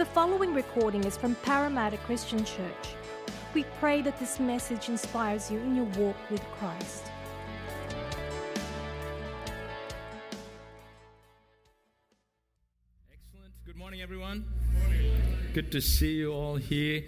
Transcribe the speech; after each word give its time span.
The 0.00 0.06
following 0.06 0.54
recording 0.54 1.04
is 1.04 1.18
from 1.18 1.34
Parramatta 1.42 1.98
Christian 1.98 2.42
Church. 2.42 2.94
We 3.52 3.64
pray 3.80 4.00
that 4.00 4.18
this 4.18 4.40
message 4.40 4.88
inspires 4.88 5.50
you 5.50 5.58
in 5.58 5.76
your 5.76 5.84
walk 5.98 6.16
with 6.30 6.42
Christ. 6.52 7.04
Excellent. 13.12 13.52
Good 13.66 13.76
morning, 13.76 14.00
everyone. 14.00 14.46
Good 15.52 15.70
to 15.72 15.82
see 15.82 16.14
you 16.14 16.32
all 16.32 16.56
here. 16.56 17.04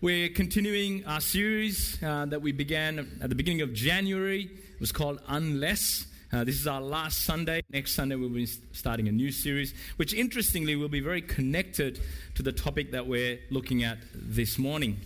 We're 0.00 0.30
continuing 0.30 1.04
our 1.04 1.20
series 1.20 2.02
uh, 2.02 2.24
that 2.24 2.40
we 2.40 2.52
began 2.52 3.18
at 3.20 3.28
the 3.28 3.34
beginning 3.34 3.60
of 3.60 3.74
January. 3.74 4.44
It 4.44 4.80
was 4.80 4.92
called 4.92 5.20
Unless. 5.28 6.06
Uh, 6.30 6.44
this 6.44 6.60
is 6.60 6.66
our 6.66 6.82
last 6.82 7.24
Sunday. 7.24 7.62
Next 7.70 7.94
Sunday, 7.94 8.14
we'll 8.14 8.28
be 8.28 8.44
starting 8.44 9.08
a 9.08 9.12
new 9.12 9.32
series, 9.32 9.72
which 9.96 10.12
interestingly 10.12 10.76
will 10.76 10.90
be 10.90 11.00
very 11.00 11.22
connected 11.22 12.00
to 12.34 12.42
the 12.42 12.52
topic 12.52 12.92
that 12.92 13.06
we're 13.06 13.38
looking 13.50 13.82
at 13.82 13.96
this 14.12 14.58
morning. 14.58 15.00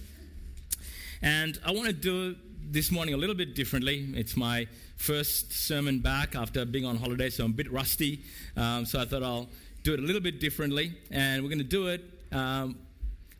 And 1.23 1.61
I 1.65 1.71
want 1.71 1.87
to 1.87 1.93
do 1.93 2.35
this 2.69 2.91
morning 2.91 3.15
a 3.15 3.17
little 3.17 3.37
bit 3.37 3.55
differently. 3.55 4.09
It's 4.17 4.37
my 4.37 4.67
first 4.97 5.53
sermon 5.53 6.01
back 6.01 6.35
after 6.35 6.65
being 6.65 6.85
on 6.85 6.97
holiday, 6.97 7.31
so 7.31 7.45
I'm 7.45 7.53
a 7.53 7.55
bit 7.55 7.71
rusty. 7.71 8.25
Um, 8.57 8.85
so 8.85 9.01
I 9.01 9.05
thought 9.05 9.23
I'll 9.23 9.49
do 9.85 9.95
it 9.95 10.01
a 10.01 10.03
little 10.03 10.21
bit 10.21 10.41
differently. 10.41 10.93
And 11.13 11.45
we're 11.45 11.51
going 11.51 11.59
to 11.59 11.65
do 11.65 11.87
it 11.87 12.03
um, 12.33 12.77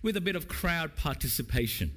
with 0.03 0.17
a 0.17 0.21
bit 0.21 0.37
of 0.37 0.47
crowd 0.47 0.95
participation, 0.95 1.91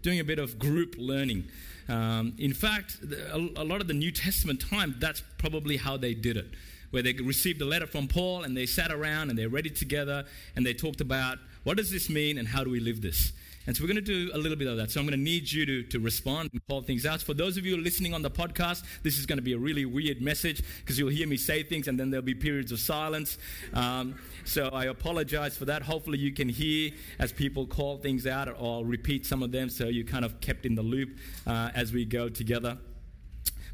doing 0.00 0.18
a 0.18 0.24
bit 0.24 0.38
of 0.38 0.58
group 0.58 0.94
learning. 0.96 1.44
Um, 1.90 2.34
in 2.38 2.52
fact, 2.52 2.98
a, 3.02 3.36
a 3.56 3.64
lot 3.64 3.80
of 3.80 3.88
the 3.88 3.94
New 3.94 4.12
Testament 4.12 4.60
time, 4.60 4.94
that's 4.98 5.22
probably 5.38 5.76
how 5.76 5.96
they 5.96 6.14
did 6.14 6.36
it 6.36 6.46
where 6.90 7.02
they 7.02 7.12
received 7.12 7.60
a 7.62 7.64
letter 7.64 7.86
from 7.86 8.08
Paul 8.08 8.42
and 8.42 8.56
they 8.56 8.66
sat 8.66 8.90
around 8.90 9.30
and 9.30 9.38
they 9.38 9.46
read 9.46 9.66
it 9.66 9.76
together 9.76 10.24
and 10.56 10.66
they 10.66 10.74
talked 10.74 11.00
about 11.00 11.38
what 11.62 11.76
does 11.76 11.90
this 11.90 12.10
mean 12.10 12.38
and 12.38 12.48
how 12.48 12.64
do 12.64 12.70
we 12.70 12.80
live 12.80 13.00
this. 13.00 13.32
And 13.70 13.76
so 13.76 13.84
we're 13.84 13.92
going 13.92 14.04
to 14.04 14.26
do 14.26 14.32
a 14.34 14.36
little 14.36 14.58
bit 14.58 14.66
of 14.66 14.78
that. 14.78 14.90
So 14.90 14.98
I'm 14.98 15.06
going 15.06 15.16
to 15.16 15.24
need 15.24 15.52
you 15.52 15.64
to, 15.64 15.84
to 15.84 16.00
respond 16.00 16.50
and 16.52 16.60
call 16.66 16.82
things 16.82 17.06
out. 17.06 17.22
For 17.22 17.34
those 17.34 17.56
of 17.56 17.64
you 17.64 17.76
listening 17.76 18.12
on 18.14 18.20
the 18.20 18.28
podcast, 18.28 18.82
this 19.04 19.16
is 19.16 19.26
going 19.26 19.38
to 19.38 19.42
be 19.42 19.52
a 19.52 19.58
really 19.58 19.84
weird 19.84 20.20
message 20.20 20.60
because 20.80 20.98
you'll 20.98 21.10
hear 21.10 21.28
me 21.28 21.36
say 21.36 21.62
things 21.62 21.86
and 21.86 21.96
then 21.96 22.10
there'll 22.10 22.26
be 22.26 22.34
periods 22.34 22.72
of 22.72 22.80
silence. 22.80 23.38
Um, 23.72 24.16
so 24.44 24.70
I 24.70 24.86
apologize 24.86 25.56
for 25.56 25.66
that. 25.66 25.82
Hopefully 25.82 26.18
you 26.18 26.32
can 26.32 26.48
hear 26.48 26.90
as 27.20 27.32
people 27.32 27.64
call 27.64 27.98
things 27.98 28.26
out 28.26 28.48
or 28.48 28.56
I'll 28.58 28.84
repeat 28.84 29.24
some 29.24 29.40
of 29.40 29.52
them 29.52 29.70
so 29.70 29.84
you 29.84 30.04
kind 30.04 30.24
of 30.24 30.40
kept 30.40 30.66
in 30.66 30.74
the 30.74 30.82
loop 30.82 31.16
uh, 31.46 31.70
as 31.72 31.92
we 31.92 32.04
go 32.04 32.28
together. 32.28 32.76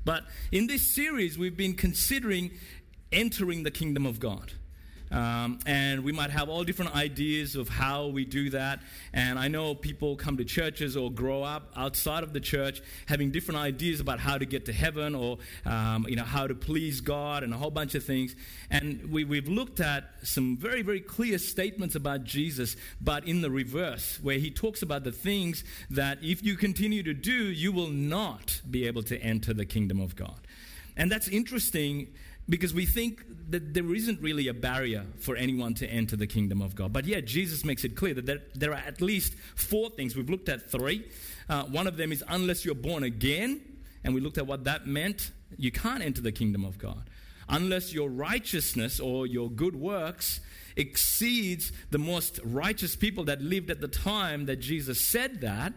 But 0.04 0.24
in 0.52 0.66
this 0.66 0.94
series, 0.94 1.38
we've 1.38 1.56
been 1.56 1.72
considering 1.72 2.50
entering 3.12 3.62
the 3.62 3.70
kingdom 3.70 4.04
of 4.04 4.20
God. 4.20 4.52
Um, 5.10 5.60
and 5.66 6.02
we 6.02 6.12
might 6.12 6.30
have 6.30 6.48
all 6.48 6.64
different 6.64 6.94
ideas 6.96 7.54
of 7.54 7.68
how 7.68 8.08
we 8.08 8.24
do 8.24 8.50
that. 8.50 8.80
And 9.12 9.38
I 9.38 9.48
know 9.48 9.74
people 9.74 10.16
come 10.16 10.36
to 10.38 10.44
churches 10.44 10.96
or 10.96 11.10
grow 11.10 11.42
up 11.42 11.70
outside 11.76 12.22
of 12.22 12.32
the 12.32 12.40
church 12.40 12.82
having 13.06 13.30
different 13.30 13.60
ideas 13.60 14.00
about 14.00 14.18
how 14.18 14.36
to 14.38 14.44
get 14.44 14.66
to 14.66 14.72
heaven 14.72 15.14
or 15.14 15.38
um, 15.64 16.06
you 16.08 16.16
know 16.16 16.24
how 16.24 16.46
to 16.46 16.54
please 16.54 17.00
God 17.00 17.42
and 17.42 17.54
a 17.54 17.56
whole 17.56 17.70
bunch 17.70 17.94
of 17.94 18.04
things. 18.04 18.34
And 18.70 19.10
we, 19.10 19.24
we've 19.24 19.48
looked 19.48 19.80
at 19.80 20.10
some 20.22 20.56
very 20.56 20.82
very 20.82 21.00
clear 21.00 21.38
statements 21.38 21.94
about 21.94 22.24
Jesus, 22.24 22.76
but 23.00 23.26
in 23.26 23.42
the 23.42 23.50
reverse, 23.50 24.18
where 24.22 24.38
he 24.38 24.50
talks 24.50 24.82
about 24.82 25.04
the 25.04 25.12
things 25.12 25.64
that 25.90 26.18
if 26.22 26.42
you 26.42 26.56
continue 26.56 27.02
to 27.04 27.14
do, 27.14 27.32
you 27.32 27.72
will 27.72 27.90
not 27.90 28.60
be 28.68 28.86
able 28.86 29.02
to 29.04 29.18
enter 29.18 29.54
the 29.54 29.64
kingdom 29.64 30.00
of 30.00 30.16
God. 30.16 30.40
And 30.96 31.12
that's 31.12 31.28
interesting 31.28 32.08
because 32.48 32.72
we 32.72 32.86
think 32.86 33.22
that 33.50 33.74
there 33.74 33.94
isn't 33.94 34.20
really 34.20 34.48
a 34.48 34.54
barrier 34.54 35.04
for 35.18 35.36
anyone 35.36 35.74
to 35.74 35.86
enter 35.86 36.16
the 36.16 36.26
kingdom 36.26 36.60
of 36.60 36.74
God. 36.74 36.92
But 36.92 37.04
yeah, 37.04 37.20
Jesus 37.20 37.64
makes 37.64 37.84
it 37.84 37.96
clear 37.96 38.14
that 38.14 38.54
there, 38.54 38.72
are 38.72 38.74
at 38.74 39.00
least 39.00 39.34
four 39.54 39.90
things. 39.90 40.16
We've 40.16 40.28
looked 40.28 40.48
at 40.48 40.70
three. 40.70 41.08
Uh, 41.48 41.64
one 41.64 41.86
of 41.86 41.96
them 41.96 42.12
is 42.12 42.24
unless 42.28 42.64
you're 42.64 42.74
born 42.74 43.04
again, 43.04 43.60
and 44.04 44.14
we 44.14 44.20
looked 44.20 44.38
at 44.38 44.46
what 44.46 44.64
that 44.64 44.86
meant, 44.86 45.30
you 45.56 45.70
can't 45.70 46.02
enter 46.02 46.20
the 46.20 46.32
kingdom 46.32 46.64
of 46.64 46.78
God. 46.78 47.08
Unless 47.48 47.92
your 47.92 48.08
righteousness 48.08 48.98
or 48.98 49.26
your 49.26 49.50
good 49.50 49.76
works 49.76 50.40
exceeds 50.76 51.72
the 51.90 51.98
most 51.98 52.40
righteous 52.44 52.96
people 52.96 53.24
that 53.24 53.40
lived 53.40 53.70
at 53.70 53.80
the 53.80 53.88
time 53.88 54.46
that 54.46 54.56
Jesus 54.56 55.00
said 55.00 55.40
that, 55.40 55.72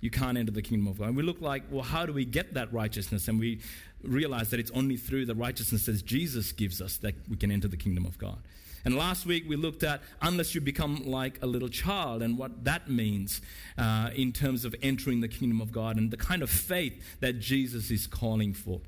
you 0.00 0.10
can't 0.10 0.38
enter 0.38 0.52
the 0.52 0.62
kingdom 0.62 0.88
of 0.88 0.98
God. 0.98 1.08
And 1.08 1.16
we 1.16 1.22
look 1.22 1.40
like, 1.40 1.64
well, 1.70 1.82
how 1.82 2.06
do 2.06 2.12
we 2.12 2.24
get 2.24 2.54
that 2.54 2.72
righteousness? 2.72 3.28
And 3.28 3.38
we 3.38 3.60
realize 4.02 4.50
that 4.50 4.60
it's 4.60 4.70
only 4.70 4.96
through 4.96 5.26
the 5.26 5.34
righteousness 5.34 5.86
that 5.86 6.04
Jesus 6.04 6.52
gives 6.52 6.80
us 6.80 6.96
that 6.98 7.14
we 7.28 7.36
can 7.36 7.50
enter 7.50 7.68
the 7.68 7.76
kingdom 7.76 8.06
of 8.06 8.18
God. 8.18 8.38
And 8.84 8.96
last 8.96 9.26
week 9.26 9.44
we 9.46 9.56
looked 9.56 9.82
at 9.82 10.00
unless 10.22 10.54
you 10.54 10.60
become 10.60 11.04
like 11.04 11.38
a 11.42 11.46
little 11.46 11.68
child 11.68 12.22
and 12.22 12.38
what 12.38 12.64
that 12.64 12.88
means 12.88 13.42
uh, 13.76 14.10
in 14.14 14.32
terms 14.32 14.64
of 14.64 14.74
entering 14.82 15.20
the 15.20 15.28
kingdom 15.28 15.60
of 15.60 15.70
God 15.70 15.96
and 15.98 16.10
the 16.10 16.16
kind 16.16 16.42
of 16.42 16.48
faith 16.48 17.20
that 17.20 17.40
Jesus 17.40 17.90
is 17.90 18.06
calling 18.06 18.54
for. 18.54 18.80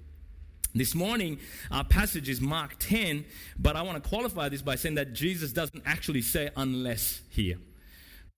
This 0.75 0.95
morning, 0.95 1.39
our 1.71 1.85
passage 1.85 2.31
is 2.31 2.41
Mark 2.41 2.77
10, 2.79 3.27
but 3.59 3.77
I 3.77 3.83
want 3.83 4.03
to 4.03 4.09
qualify 4.09 4.49
this 4.49 4.63
by 4.63 4.77
saying 4.77 4.95
that 4.95 5.13
Jesus 5.13 5.53
doesn't 5.53 5.83
actually 5.85 6.23
say 6.23 6.49
unless 6.57 7.21
here. 7.29 7.59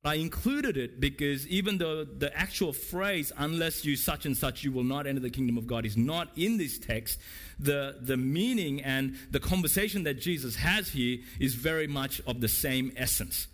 I 0.05 0.17
included 0.17 0.77
it 0.77 1.01
because 1.01 1.49
even 1.49 1.79
though 1.79 2.05
the 2.05 2.37
actual 2.37 2.75
phrase, 2.75 3.33
unless 3.39 3.87
you 3.87 3.97
such 3.97 4.27
and 4.27 4.37
such, 4.37 4.63
you 4.63 4.71
will 4.71 4.85
not 4.85 5.07
enter 5.07 5.21
the 5.21 5.31
kingdom 5.31 5.57
of 5.57 5.67
God, 5.67 5.87
is 5.87 5.97
not 5.97 6.29
in 6.37 6.59
this 6.59 6.79
text, 6.79 7.19
the, 7.59 7.97
the 8.03 8.19
meaning 8.19 8.83
and 8.83 9.17
the 9.31 9.41
conversation 9.41 10.03
that 10.03 10.21
Jesus 10.21 10.57
has 10.57 10.91
here 10.91 11.21
is 11.41 11.55
very 11.55 11.87
much 11.87 12.21
of 12.27 12.43
the 12.43 12.49
same 12.49 12.93
essence. 12.97 13.47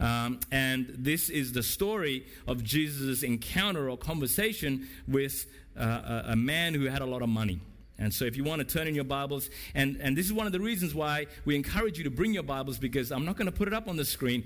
Um, 0.00 0.40
and 0.50 0.92
this 0.98 1.30
is 1.30 1.52
the 1.52 1.62
story 1.62 2.26
of 2.48 2.64
Jesus' 2.64 3.22
encounter 3.22 3.88
or 3.88 3.96
conversation 3.96 4.88
with 5.06 5.46
uh, 5.78 5.84
a, 6.26 6.32
a 6.32 6.36
man 6.36 6.74
who 6.74 6.86
had 6.86 7.02
a 7.02 7.06
lot 7.06 7.22
of 7.22 7.28
money. 7.28 7.60
And 7.98 8.12
so, 8.12 8.24
if 8.24 8.36
you 8.36 8.42
want 8.42 8.58
to 8.58 8.64
turn 8.64 8.88
in 8.88 8.96
your 8.96 9.04
Bibles, 9.04 9.48
and, 9.76 9.96
and 10.00 10.16
this 10.16 10.26
is 10.26 10.32
one 10.32 10.46
of 10.46 10.52
the 10.52 10.58
reasons 10.58 10.92
why 10.92 11.26
we 11.44 11.54
encourage 11.54 11.98
you 11.98 12.04
to 12.04 12.10
bring 12.10 12.34
your 12.34 12.42
Bibles 12.42 12.78
because 12.78 13.12
I'm 13.12 13.24
not 13.24 13.36
going 13.36 13.46
to 13.46 13.52
put 13.56 13.68
it 13.68 13.74
up 13.74 13.86
on 13.86 13.96
the 13.96 14.04
screen 14.04 14.42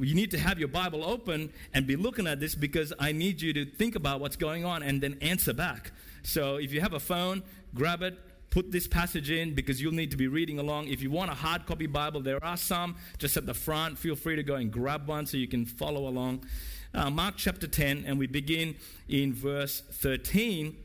you 0.00 0.14
need 0.14 0.30
to 0.32 0.38
have 0.38 0.58
your 0.58 0.68
Bible 0.68 1.04
open 1.04 1.52
and 1.74 1.86
be 1.86 1.96
looking 1.96 2.26
at 2.26 2.40
this 2.40 2.54
because 2.54 2.92
I 2.98 3.12
need 3.12 3.40
you 3.40 3.52
to 3.52 3.64
think 3.64 3.94
about 3.94 4.20
what's 4.20 4.36
going 4.36 4.64
on 4.64 4.82
and 4.82 5.00
then 5.00 5.18
answer 5.20 5.52
back. 5.52 5.92
So 6.22 6.56
if 6.56 6.72
you 6.72 6.80
have 6.80 6.92
a 6.92 7.00
phone, 7.00 7.42
grab 7.74 8.02
it, 8.02 8.18
put 8.50 8.72
this 8.72 8.86
passage 8.86 9.30
in 9.30 9.54
because 9.54 9.80
you'll 9.80 9.92
need 9.92 10.10
to 10.10 10.16
be 10.16 10.28
reading 10.28 10.58
along. 10.58 10.88
If 10.88 11.02
you 11.02 11.10
want 11.10 11.30
a 11.30 11.34
hard 11.34 11.66
copy 11.66 11.86
Bible, 11.86 12.20
there 12.20 12.42
are 12.44 12.56
some 12.56 12.96
just 13.18 13.36
at 13.36 13.46
the 13.46 13.54
front. 13.54 13.98
Feel 13.98 14.16
free 14.16 14.36
to 14.36 14.42
go 14.42 14.56
and 14.56 14.70
grab 14.70 15.06
one 15.06 15.26
so 15.26 15.36
you 15.36 15.48
can 15.48 15.64
follow 15.64 16.08
along. 16.08 16.44
Uh, 16.92 17.08
Mark 17.08 17.34
chapter 17.36 17.68
10, 17.68 18.04
and 18.06 18.18
we 18.18 18.26
begin 18.26 18.74
in 19.08 19.32
verse 19.32 19.80
13, 19.92 20.76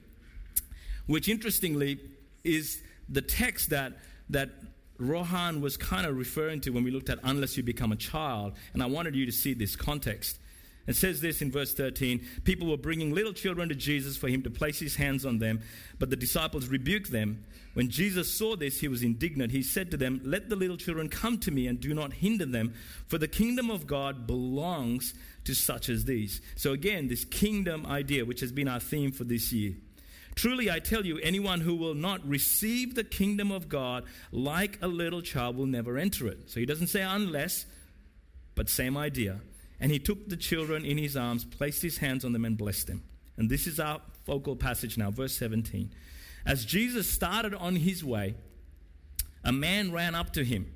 which 1.07 1.27
interestingly 1.27 1.99
is 2.43 2.81
the 3.09 3.21
text 3.21 3.71
that, 3.71 3.93
that 4.29 4.49
Rohan 4.97 5.61
was 5.61 5.77
kind 5.77 6.05
of 6.05 6.17
referring 6.17 6.61
to 6.61 6.71
when 6.71 6.83
we 6.83 6.91
looked 6.91 7.09
at 7.09 7.19
unless 7.23 7.57
you 7.57 7.63
become 7.63 7.91
a 7.91 7.97
child. 7.97 8.53
And 8.73 8.81
I 8.81 8.85
wanted 8.85 9.15
you 9.15 9.25
to 9.25 9.31
see 9.31 9.53
this 9.53 9.75
context. 9.75 10.39
It 10.87 10.95
says 10.95 11.19
this 11.19 11.41
in 11.41 11.51
verse 11.51 11.73
13 11.73 12.25
People 12.43 12.67
were 12.69 12.77
bringing 12.77 13.13
little 13.13 13.33
children 13.33 13.69
to 13.69 13.75
Jesus 13.75 14.17
for 14.17 14.27
him 14.27 14.43
to 14.43 14.49
place 14.49 14.79
his 14.79 14.95
hands 14.95 15.25
on 15.25 15.39
them, 15.39 15.61
but 15.99 16.09
the 16.09 16.15
disciples 16.15 16.67
rebuked 16.67 17.11
them. 17.11 17.43
When 17.73 17.89
Jesus 17.89 18.33
saw 18.33 18.55
this, 18.55 18.79
he 18.79 18.87
was 18.87 19.03
indignant. 19.03 19.51
He 19.51 19.61
said 19.61 19.91
to 19.91 19.97
them, 19.97 20.21
Let 20.23 20.49
the 20.49 20.55
little 20.55 20.77
children 20.77 21.09
come 21.09 21.39
to 21.39 21.51
me 21.51 21.67
and 21.67 21.79
do 21.79 21.93
not 21.93 22.13
hinder 22.13 22.45
them, 22.45 22.73
for 23.07 23.17
the 23.17 23.27
kingdom 23.27 23.69
of 23.69 23.87
God 23.87 24.27
belongs 24.27 25.13
to 25.45 25.53
such 25.53 25.89
as 25.89 26.05
these. 26.05 26.41
So, 26.55 26.71
again, 26.71 27.07
this 27.07 27.25
kingdom 27.25 27.85
idea, 27.85 28.25
which 28.25 28.39
has 28.39 28.51
been 28.51 28.67
our 28.67 28.79
theme 28.79 29.11
for 29.11 29.23
this 29.23 29.51
year. 29.51 29.73
Truly, 30.35 30.69
I 30.69 30.79
tell 30.79 31.05
you, 31.05 31.17
anyone 31.19 31.61
who 31.61 31.75
will 31.75 31.93
not 31.93 32.25
receive 32.27 32.93
the 32.93 33.05
kingdom 33.05 33.51
of 33.51 33.69
God 33.69 34.03
like 34.31 34.77
a 34.81 34.87
little 34.87 35.21
child 35.21 35.55
will 35.55 35.65
never 35.65 35.97
enter 35.97 36.27
it. 36.27 36.49
So 36.49 36.59
he 36.59 36.65
doesn't 36.65 36.87
say 36.87 37.01
unless, 37.01 37.65
but 38.53 38.69
same 38.69 38.97
idea. 38.97 39.39
And 39.79 39.91
he 39.91 39.99
took 39.99 40.27
the 40.27 40.37
children 40.37 40.85
in 40.85 40.97
his 40.97 41.15
arms, 41.15 41.45
placed 41.45 41.81
his 41.81 41.97
hands 41.99 42.25
on 42.25 42.33
them, 42.33 42.45
and 42.45 42.57
blessed 42.57 42.87
them. 42.87 43.03
And 43.37 43.49
this 43.49 43.65
is 43.65 43.79
our 43.79 44.01
focal 44.25 44.55
passage 44.55 44.97
now, 44.97 45.11
verse 45.11 45.35
17. 45.37 45.91
As 46.45 46.65
Jesus 46.65 47.09
started 47.09 47.53
on 47.53 47.77
his 47.77 48.03
way, 48.03 48.35
a 49.43 49.51
man 49.51 49.91
ran 49.91 50.15
up 50.15 50.33
to 50.33 50.43
him, 50.43 50.71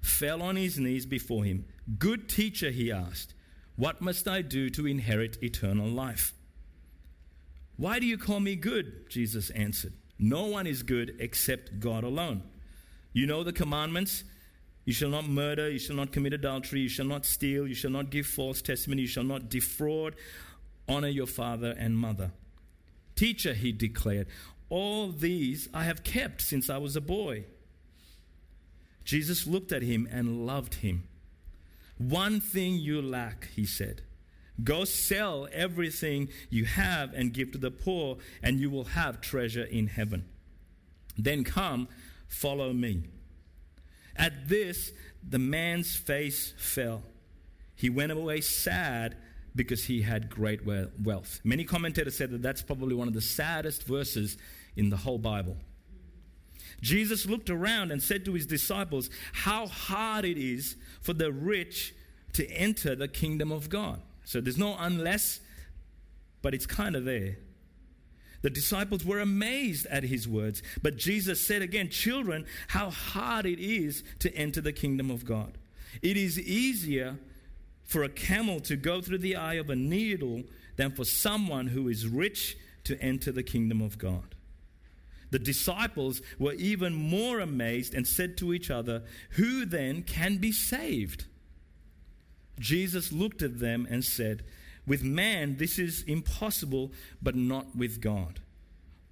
fell 0.00 0.42
on 0.42 0.56
his 0.56 0.78
knees 0.78 1.06
before 1.06 1.44
him. 1.44 1.66
Good 1.98 2.28
teacher, 2.28 2.70
he 2.70 2.90
asked, 2.90 3.34
what 3.76 4.00
must 4.00 4.28
I 4.28 4.42
do 4.42 4.70
to 4.70 4.86
inherit 4.86 5.42
eternal 5.42 5.88
life? 5.88 6.34
Why 7.82 7.98
do 7.98 8.06
you 8.06 8.16
call 8.16 8.38
me 8.38 8.54
good? 8.54 9.10
Jesus 9.10 9.50
answered. 9.50 9.92
No 10.16 10.46
one 10.46 10.68
is 10.68 10.84
good 10.84 11.16
except 11.18 11.80
God 11.80 12.04
alone. 12.04 12.44
You 13.12 13.26
know 13.26 13.42
the 13.42 13.52
commandments. 13.52 14.22
You 14.84 14.92
shall 14.92 15.08
not 15.08 15.26
murder, 15.26 15.68
you 15.68 15.80
shall 15.80 15.96
not 15.96 16.12
commit 16.12 16.32
adultery, 16.32 16.78
you 16.82 16.88
shall 16.88 17.06
not 17.06 17.26
steal, 17.26 17.66
you 17.66 17.74
shall 17.74 17.90
not 17.90 18.10
give 18.10 18.24
false 18.28 18.62
testimony, 18.62 19.02
you 19.02 19.08
shall 19.08 19.24
not 19.24 19.48
defraud, 19.48 20.14
honor 20.88 21.08
your 21.08 21.26
father 21.26 21.74
and 21.76 21.98
mother. 21.98 22.30
Teacher, 23.16 23.52
he 23.52 23.72
declared, 23.72 24.28
all 24.68 25.08
these 25.08 25.68
I 25.74 25.82
have 25.82 26.04
kept 26.04 26.40
since 26.40 26.70
I 26.70 26.78
was 26.78 26.94
a 26.94 27.00
boy. 27.00 27.46
Jesus 29.02 29.44
looked 29.44 29.72
at 29.72 29.82
him 29.82 30.08
and 30.08 30.46
loved 30.46 30.74
him. 30.74 31.08
One 31.98 32.40
thing 32.40 32.76
you 32.76 33.02
lack, 33.02 33.48
he 33.56 33.66
said. 33.66 34.02
Go 34.62 34.84
sell 34.84 35.48
everything 35.52 36.28
you 36.50 36.64
have 36.64 37.14
and 37.14 37.32
give 37.32 37.52
to 37.52 37.58
the 37.58 37.70
poor, 37.70 38.18
and 38.42 38.60
you 38.60 38.70
will 38.70 38.84
have 38.84 39.20
treasure 39.20 39.64
in 39.64 39.86
heaven. 39.86 40.24
Then 41.16 41.44
come, 41.44 41.88
follow 42.28 42.72
me. 42.72 43.04
At 44.16 44.48
this, 44.48 44.92
the 45.26 45.38
man's 45.38 45.96
face 45.96 46.52
fell. 46.56 47.02
He 47.74 47.90
went 47.90 48.12
away 48.12 48.40
sad 48.40 49.16
because 49.54 49.84
he 49.84 50.02
had 50.02 50.30
great 50.30 50.60
wealth. 50.64 51.40
Many 51.44 51.64
commentators 51.64 52.16
said 52.16 52.30
that 52.30 52.42
that's 52.42 52.62
probably 52.62 52.94
one 52.94 53.08
of 53.08 53.14
the 53.14 53.20
saddest 53.20 53.84
verses 53.84 54.36
in 54.76 54.90
the 54.90 54.96
whole 54.96 55.18
Bible. 55.18 55.56
Jesus 56.80 57.26
looked 57.26 57.50
around 57.50 57.92
and 57.92 58.02
said 58.02 58.24
to 58.24 58.32
his 58.32 58.46
disciples, 58.46 59.10
How 59.32 59.66
hard 59.66 60.24
it 60.24 60.38
is 60.38 60.76
for 61.00 61.12
the 61.12 61.32
rich 61.32 61.94
to 62.34 62.48
enter 62.50 62.94
the 62.94 63.08
kingdom 63.08 63.52
of 63.52 63.68
God. 63.68 64.00
So 64.24 64.40
there's 64.40 64.58
no 64.58 64.76
unless, 64.78 65.40
but 66.42 66.54
it's 66.54 66.66
kind 66.66 66.96
of 66.96 67.04
there. 67.04 67.36
The 68.42 68.50
disciples 68.50 69.04
were 69.04 69.20
amazed 69.20 69.86
at 69.86 70.02
his 70.02 70.28
words. 70.28 70.62
But 70.82 70.96
Jesus 70.96 71.46
said 71.46 71.62
again, 71.62 71.88
Children, 71.88 72.44
how 72.68 72.90
hard 72.90 73.46
it 73.46 73.60
is 73.60 74.02
to 74.18 74.34
enter 74.34 74.60
the 74.60 74.72
kingdom 74.72 75.10
of 75.10 75.24
God. 75.24 75.58
It 76.02 76.16
is 76.16 76.38
easier 76.38 77.18
for 77.84 78.02
a 78.02 78.08
camel 78.08 78.60
to 78.60 78.76
go 78.76 79.00
through 79.00 79.18
the 79.18 79.36
eye 79.36 79.54
of 79.54 79.70
a 79.70 79.76
needle 79.76 80.42
than 80.76 80.90
for 80.90 81.04
someone 81.04 81.68
who 81.68 81.88
is 81.88 82.06
rich 82.06 82.56
to 82.84 83.00
enter 83.00 83.30
the 83.30 83.42
kingdom 83.42 83.80
of 83.80 83.98
God. 83.98 84.34
The 85.30 85.38
disciples 85.38 86.20
were 86.38 86.52
even 86.54 86.94
more 86.94 87.40
amazed 87.40 87.94
and 87.94 88.06
said 88.06 88.36
to 88.38 88.52
each 88.52 88.70
other, 88.70 89.02
Who 89.30 89.64
then 89.64 90.02
can 90.02 90.36
be 90.38 90.52
saved? 90.52 91.26
Jesus 92.62 93.12
looked 93.12 93.42
at 93.42 93.58
them 93.58 93.86
and 93.90 94.04
said, 94.04 94.44
with 94.86 95.02
man, 95.02 95.56
this 95.58 95.78
is 95.78 96.02
impossible, 96.02 96.92
but 97.20 97.34
not 97.34 97.76
with 97.76 98.00
God. 98.00 98.40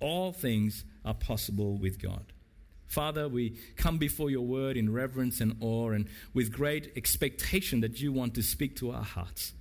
All 0.00 0.32
things 0.32 0.84
are 1.04 1.14
possible 1.14 1.76
with 1.76 2.00
God. 2.00 2.24
Father, 2.86 3.28
we 3.28 3.56
come 3.76 3.98
before 3.98 4.30
your 4.30 4.44
word 4.44 4.76
in 4.76 4.92
reverence 4.92 5.40
and 5.40 5.56
awe 5.60 5.90
and 5.90 6.08
with 6.34 6.50
great 6.50 6.92
expectation 6.96 7.80
that 7.80 8.00
you 8.00 8.12
want 8.12 8.34
to 8.34 8.42
speak 8.42 8.74
to 8.76 8.90
our 8.90 9.04
hearts. 9.04 9.52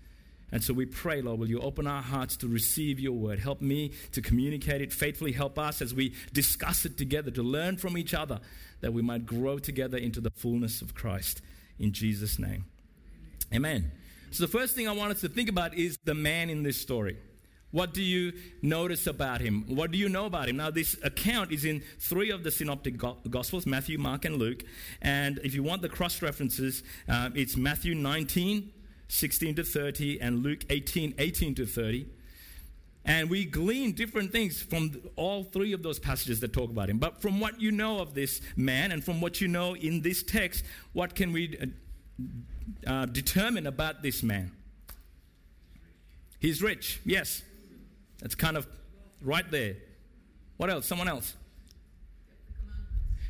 And 0.51 0.63
so 0.63 0.73
we 0.73 0.87
pray, 0.87 1.21
Lord, 1.21 1.39
will 1.39 1.49
you 1.49 1.59
open 1.59 1.85
our 1.85 2.01
hearts 2.01 2.35
to 2.37 2.47
receive 2.47 2.99
your 2.99 3.13
word? 3.13 3.37
Help 3.37 3.61
me 3.61 3.91
to 4.13 4.21
communicate 4.21 4.81
it 4.81 4.91
faithfully. 4.91 5.31
Help 5.31 5.59
us 5.59 5.79
as 5.79 5.93
we 5.93 6.15
discuss 6.33 6.85
it 6.85 6.97
together 6.97 7.29
to 7.29 7.43
learn 7.43 7.77
from 7.77 7.99
each 7.99 8.15
other 8.15 8.39
that 8.81 8.93
we 8.93 9.03
might 9.03 9.27
grow 9.27 9.59
together 9.59 9.97
into 9.97 10.19
the 10.19 10.31
fullness 10.31 10.81
of 10.81 10.95
Christ. 10.95 11.41
In 11.77 11.91
Jesus' 11.91 12.39
name. 12.39 12.65
Amen. 13.53 13.91
So, 14.31 14.45
the 14.45 14.51
first 14.51 14.75
thing 14.75 14.87
I 14.87 14.91
want 14.91 15.11
us 15.11 15.21
to 15.21 15.29
think 15.29 15.49
about 15.49 15.73
is 15.73 15.97
the 16.03 16.13
man 16.13 16.49
in 16.49 16.63
this 16.63 16.79
story. 16.79 17.17
What 17.71 17.93
do 17.93 18.01
you 18.01 18.33
notice 18.61 19.05
about 19.05 19.41
him? 19.41 19.63
What 19.67 19.91
do 19.91 19.97
you 19.97 20.09
know 20.09 20.25
about 20.25 20.49
him? 20.49 20.57
Now, 20.57 20.71
this 20.71 20.97
account 21.03 21.51
is 21.51 21.65
in 21.65 21.83
three 21.99 22.31
of 22.31 22.43
the 22.43 22.51
synoptic 22.51 22.97
gospels 23.29 23.65
Matthew, 23.65 23.97
Mark, 23.99 24.25
and 24.25 24.37
Luke. 24.37 24.63
And 25.01 25.39
if 25.43 25.53
you 25.53 25.61
want 25.61 25.81
the 25.81 25.89
cross 25.89 26.21
references, 26.21 26.83
uh, 27.07 27.29
it's 27.35 27.55
Matthew 27.55 27.93
19, 27.93 28.71
16 29.07 29.55
to 29.55 29.63
30, 29.63 30.21
and 30.21 30.43
Luke 30.43 30.65
18, 30.69 31.15
18 31.19 31.55
to 31.55 31.65
30. 31.65 32.07
And 33.05 33.29
we 33.29 33.45
glean 33.45 33.93
different 33.93 34.31
things 34.31 34.61
from 34.61 35.01
all 35.15 35.43
three 35.43 35.73
of 35.73 35.83
those 35.83 35.99
passages 35.99 36.39
that 36.41 36.53
talk 36.53 36.69
about 36.69 36.89
him. 36.89 36.97
But 36.97 37.21
from 37.21 37.39
what 37.39 37.61
you 37.61 37.71
know 37.71 37.99
of 37.99 38.13
this 38.13 38.41
man 38.55 38.91
and 38.91 39.03
from 39.03 39.21
what 39.21 39.41
you 39.41 39.47
know 39.47 39.75
in 39.75 40.01
this 40.01 40.21
text, 40.21 40.65
what 40.93 41.15
can 41.15 41.31
we 41.31 41.57
uh, 42.87 42.89
uh, 42.89 43.05
determine 43.05 43.67
about 43.67 44.01
this 44.01 44.23
man. 44.23 44.51
He's 46.39 46.61
rich, 46.61 46.99
yes. 47.05 47.41
That's 48.19 48.35
kind 48.35 48.57
of 48.57 48.67
right 49.21 49.49
there. 49.51 49.75
What 50.57 50.69
else? 50.69 50.85
Someone 50.85 51.07
else? 51.07 51.35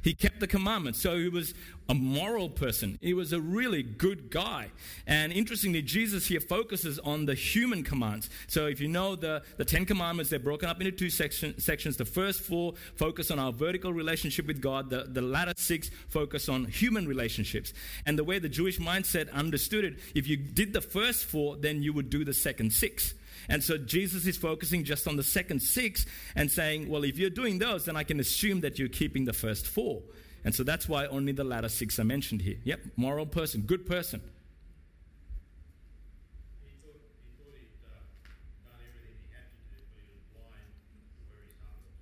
He 0.01 0.13
kept 0.13 0.39
the 0.39 0.47
commandments. 0.47 1.01
So 1.01 1.17
he 1.17 1.29
was 1.29 1.53
a 1.89 1.93
moral 1.93 2.49
person. 2.49 2.99
He 3.01 3.13
was 3.13 3.33
a 3.33 3.41
really 3.41 3.81
good 3.81 4.29
guy. 4.29 4.69
And 5.07 5.33
interestingly, 5.33 5.81
Jesus 5.81 6.27
here 6.27 6.39
focuses 6.39 6.99
on 6.99 7.25
the 7.25 7.33
human 7.33 7.83
commands. 7.83 8.29
So 8.47 8.67
if 8.67 8.79
you 8.79 8.87
know 8.87 9.15
the, 9.15 9.41
the 9.57 9.65
Ten 9.65 9.85
Commandments, 9.85 10.29
they're 10.29 10.39
broken 10.39 10.69
up 10.69 10.79
into 10.79 10.91
two 10.91 11.09
section, 11.09 11.59
sections. 11.59 11.97
The 11.97 12.05
first 12.05 12.41
four 12.41 12.75
focus 12.95 13.31
on 13.31 13.39
our 13.39 13.51
vertical 13.51 13.91
relationship 13.91 14.45
with 14.45 14.61
God, 14.61 14.89
the, 14.89 15.05
the 15.07 15.21
latter 15.21 15.53
six 15.57 15.89
focus 16.09 16.47
on 16.47 16.65
human 16.65 17.07
relationships. 17.07 17.73
And 18.05 18.17
the 18.17 18.23
way 18.23 18.39
the 18.39 18.49
Jewish 18.49 18.77
mindset 18.79 19.31
understood 19.33 19.83
it, 19.83 19.99
if 20.13 20.27
you 20.27 20.37
did 20.37 20.73
the 20.73 20.81
first 20.81 21.25
four, 21.25 21.57
then 21.57 21.81
you 21.81 21.91
would 21.93 22.09
do 22.09 22.23
the 22.23 22.33
second 22.33 22.71
six. 22.71 23.15
And 23.49 23.63
so 23.63 23.77
Jesus 23.77 24.27
is 24.27 24.37
focusing 24.37 24.83
just 24.83 25.07
on 25.07 25.15
the 25.15 25.23
second 25.23 25.61
six 25.61 26.05
and 26.35 26.49
saying, 26.49 26.87
well, 26.87 27.03
if 27.03 27.17
you're 27.17 27.31
doing 27.31 27.59
those, 27.59 27.85
then 27.85 27.97
I 27.97 28.03
can 28.03 28.19
assume 28.19 28.61
that 28.61 28.77
you're 28.77 28.89
keeping 28.89 29.25
the 29.25 29.33
first 29.33 29.67
four. 29.67 30.01
And 30.45 30.53
so 30.53 30.63
that's 30.63 30.87
why 30.87 31.07
only 31.07 31.31
the 31.31 31.43
latter 31.43 31.67
six 31.67 31.99
are 31.99 32.03
mentioned 32.03 32.41
here. 32.41 32.57
Yep, 32.63 32.79
moral 32.95 33.25
person, 33.25 33.61
good 33.61 33.85
person. 33.85 34.21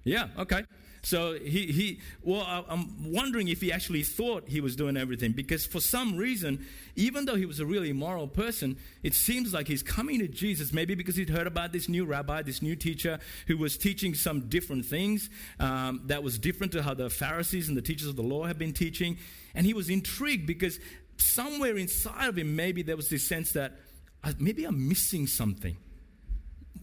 Yeah, 0.04 0.28
okay. 0.38 0.64
So 1.08 1.40
he, 1.40 1.68
he 1.68 2.00
well, 2.22 2.66
I'm 2.68 3.14
wondering 3.14 3.48
if 3.48 3.62
he 3.62 3.72
actually 3.72 4.04
thought 4.04 4.50
he 4.50 4.60
was 4.60 4.76
doing 4.76 4.98
everything 4.98 5.32
because 5.32 5.66
for 5.66 5.80
some 5.80 6.18
reason, 6.18 6.66
even 6.98 7.24
though 7.24 7.36
he 7.36 7.46
was 7.46 7.62
a 7.62 7.66
really 7.66 7.94
moral 7.94 8.28
person, 8.28 8.76
it 9.04 9.14
seems 9.14 9.54
like 9.54 9.70
he's 9.70 9.82
coming 9.82 10.20
to 10.20 10.28
Jesus, 10.28 10.74
maybe 10.74 10.96
because 10.96 11.16
he'd 11.16 11.30
heard 11.30 11.48
about 11.48 11.72
this 11.72 11.88
new 11.88 12.04
rabbi, 12.04 12.42
this 12.42 12.62
new 12.62 12.76
teacher 12.76 13.20
who 13.48 13.56
was 13.56 13.78
teaching 13.78 14.16
some 14.16 14.50
different 14.50 14.86
things 14.86 15.30
um, 15.62 16.02
that 16.08 16.24
was 16.24 16.38
different 16.38 16.74
to 16.74 16.84
how 16.84 16.94
the 16.94 17.10
Pharisees 17.10 17.70
and 17.70 17.78
the 17.78 17.82
teachers 17.82 18.10
of 18.10 18.18
the 18.18 18.22
law 18.22 18.44
had 18.44 18.58
been 18.58 18.74
teaching. 18.74 19.18
And 19.56 19.66
he 19.66 19.74
was 19.74 19.90
intrigued 19.90 20.46
because 20.46 20.78
somewhere 21.16 21.78
inside 21.78 22.28
of 22.28 22.38
him, 22.38 22.58
maybe 22.58 22.82
there 22.82 22.98
was 22.98 23.08
this 23.08 23.26
sense 23.26 23.54
that 23.54 23.80
uh, 24.26 24.34
maybe 24.40 24.66
I'm 24.66 24.90
missing 24.90 25.26
something. 25.26 25.78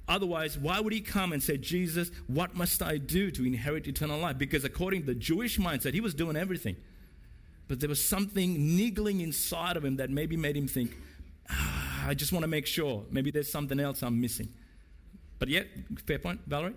Otherwise, 0.07 0.59
why 0.59 0.81
would 0.81 0.93
he 0.93 1.01
come 1.01 1.33
and 1.33 1.43
say, 1.43 1.57
Jesus, 1.57 2.11
what 2.27 2.55
must 2.55 2.83
I 2.83 2.99
do 2.99 3.31
to 3.31 3.47
inherit 3.47 3.87
eternal 3.87 4.19
life? 4.19 4.37
Because 4.37 4.65
according 4.65 5.01
to 5.03 5.07
the 5.07 5.15
Jewish 5.15 5.59
mindset, 5.59 5.95
he 5.95 6.01
was 6.01 6.15
doing 6.15 6.37
everything. 6.37 6.77
But 7.69 7.81
there 7.81 7.89
was 7.89 8.05
something 8.05 8.77
niggling 8.77 9.23
inside 9.23 9.77
of 9.77 9.85
him 9.85 9.97
that 9.97 10.11
maybe 10.11 10.37
made 10.37 10.57
him 10.57 10.69
think, 10.69 10.95
ah, 11.49 12.07
I 12.07 12.15
just 12.15 12.33
want 12.33 12.43
to 12.43 12.49
make 12.49 12.67
sure. 12.67 13.05
Maybe 13.11 13.31
there's 13.31 13.51
something 13.51 13.81
else 13.81 14.03
I'm 14.03 14.21
missing. 14.21 14.49
But 15.39 15.49
yet, 15.49 15.69
fair 16.07 16.19
point, 16.19 16.41
Valerie? 16.47 16.75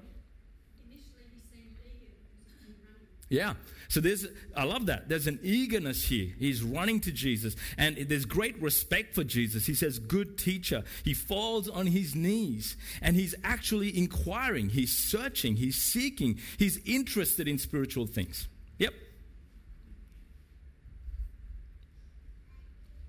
Yeah. 3.30 3.56
So 3.90 4.00
there's, 4.00 4.28
I 4.56 4.64
love 4.64 4.86
that. 4.88 5.10
There's 5.10 5.28
an 5.28 5.40
eagerness 5.44 6.04
here. 6.04 6.34
He's 6.38 6.64
running 6.64 7.00
to 7.02 7.12
Jesus, 7.12 7.56
and 7.78 7.98
there's 7.98 8.26
great 8.26 8.62
respect 8.62 9.16
for 9.16 9.24
Jesus. 9.24 9.66
He 9.66 9.74
says, 9.74 10.00
Good 10.00 10.38
teacher. 10.38 10.84
He 11.04 11.14
falls 11.14 11.70
on 11.70 11.88
his 11.88 12.16
knees, 12.16 12.78
and 13.02 13.16
he's 13.16 13.36
actually 13.44 13.98
inquiring, 13.98 14.70
he's 14.70 14.94
searching, 14.94 15.56
he's 15.56 15.78
seeking, 15.78 16.40
he's 16.58 16.78
interested 16.86 17.48
in 17.48 17.58
spiritual 17.58 18.08
things. 18.08 18.48
Yep. 18.78 18.94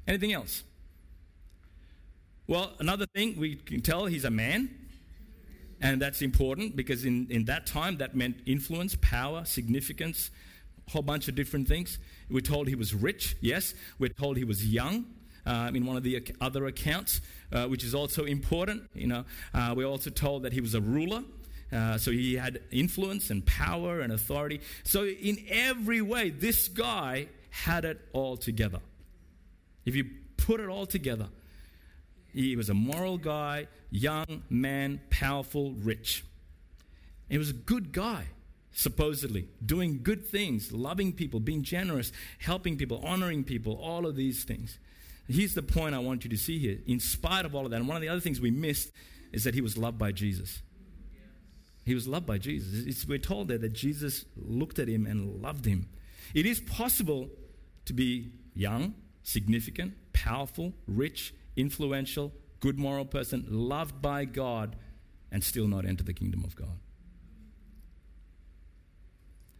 Anything 0.06 0.32
else? 0.32 0.62
Well, 2.46 2.72
another 2.78 3.06
thing 3.06 3.38
we 3.38 3.56
can 3.56 3.82
tell 3.82 4.06
he's 4.06 4.24
a 4.24 4.30
man. 4.30 4.87
And 5.80 6.02
that's 6.02 6.22
important 6.22 6.76
because 6.76 7.04
in, 7.04 7.26
in 7.30 7.44
that 7.44 7.66
time 7.66 7.98
that 7.98 8.16
meant 8.16 8.40
influence, 8.46 8.96
power, 9.00 9.44
significance, 9.44 10.30
a 10.86 10.90
whole 10.90 11.02
bunch 11.02 11.28
of 11.28 11.34
different 11.34 11.68
things. 11.68 11.98
We're 12.30 12.40
told 12.40 12.68
he 12.68 12.74
was 12.74 12.94
rich, 12.94 13.36
yes. 13.40 13.74
We're 13.98 14.08
told 14.08 14.36
he 14.36 14.44
was 14.44 14.66
young. 14.66 15.06
Uh, 15.46 15.70
in 15.72 15.86
one 15.86 15.96
of 15.96 16.02
the 16.02 16.22
other 16.42 16.66
accounts, 16.66 17.22
uh, 17.52 17.64
which 17.64 17.82
is 17.82 17.94
also 17.94 18.24
important. 18.26 18.82
You 18.92 19.06
know, 19.06 19.24
uh, 19.54 19.72
we're 19.74 19.86
also 19.86 20.10
told 20.10 20.42
that 20.42 20.52
he 20.52 20.60
was 20.60 20.74
a 20.74 20.80
ruler, 20.80 21.22
uh, 21.72 21.96
so 21.96 22.10
he 22.10 22.34
had 22.34 22.60
influence 22.70 23.30
and 23.30 23.46
power 23.46 24.00
and 24.00 24.12
authority. 24.12 24.60
So 24.84 25.06
in 25.06 25.38
every 25.48 26.02
way, 26.02 26.28
this 26.28 26.68
guy 26.68 27.28
had 27.48 27.86
it 27.86 27.98
all 28.12 28.36
together. 28.36 28.80
If 29.86 29.96
you 29.96 30.04
put 30.36 30.60
it 30.60 30.68
all 30.68 30.84
together, 30.84 31.28
he 32.44 32.56
was 32.56 32.68
a 32.68 32.74
moral 32.74 33.18
guy, 33.18 33.66
young 33.90 34.42
man, 34.48 35.00
powerful, 35.10 35.72
rich. 35.72 36.24
He 37.28 37.36
was 37.36 37.50
a 37.50 37.54
good 37.54 37.92
guy 37.92 38.26
supposedly, 38.70 39.48
doing 39.64 40.00
good 40.04 40.24
things, 40.24 40.70
loving 40.70 41.12
people, 41.12 41.40
being 41.40 41.62
generous, 41.62 42.12
helping 42.38 42.76
people, 42.76 43.04
honoring 43.04 43.42
people, 43.42 43.74
all 43.82 44.06
of 44.06 44.14
these 44.14 44.44
things. 44.44 44.78
Here's 45.26 45.54
the 45.54 45.62
point 45.62 45.96
I 45.96 45.98
want 45.98 46.22
you 46.22 46.30
to 46.30 46.36
see 46.36 46.60
here. 46.60 46.78
In 46.86 47.00
spite 47.00 47.44
of 47.44 47.56
all 47.56 47.64
of 47.64 47.72
that, 47.72 47.78
and 47.78 47.88
one 47.88 47.96
of 47.96 48.02
the 48.02 48.08
other 48.08 48.20
things 48.20 48.40
we 48.40 48.52
missed 48.52 48.92
is 49.32 49.42
that 49.44 49.54
he 49.54 49.60
was 49.60 49.76
loved 49.76 49.98
by 49.98 50.12
Jesus. 50.12 50.62
He 51.84 51.94
was 51.94 52.06
loved 52.06 52.26
by 52.26 52.38
Jesus. 52.38 52.86
It's, 52.86 53.06
we're 53.06 53.18
told 53.18 53.48
there 53.48 53.58
that 53.58 53.72
Jesus 53.72 54.24
looked 54.36 54.78
at 54.78 54.88
him 54.88 55.06
and 55.06 55.42
loved 55.42 55.64
him. 55.64 55.88
It 56.34 56.46
is 56.46 56.60
possible 56.60 57.30
to 57.86 57.92
be 57.92 58.30
young, 58.54 58.94
significant, 59.24 59.94
powerful, 60.12 60.72
rich, 60.86 61.34
influential, 61.58 62.32
good 62.60 62.78
moral 62.78 63.04
person, 63.04 63.44
loved 63.48 64.00
by 64.00 64.24
God, 64.24 64.76
and 65.30 65.44
still 65.44 65.66
not 65.66 65.84
enter 65.84 66.04
the 66.04 66.14
kingdom 66.14 66.44
of 66.44 66.56
God. 66.56 66.78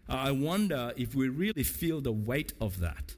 I 0.09 0.31
wonder 0.31 0.93
if 0.97 1.15
we 1.15 1.29
really 1.29 1.63
feel 1.63 2.01
the 2.01 2.13
weight 2.13 2.55
of 2.61 2.81
that. 2.81 3.15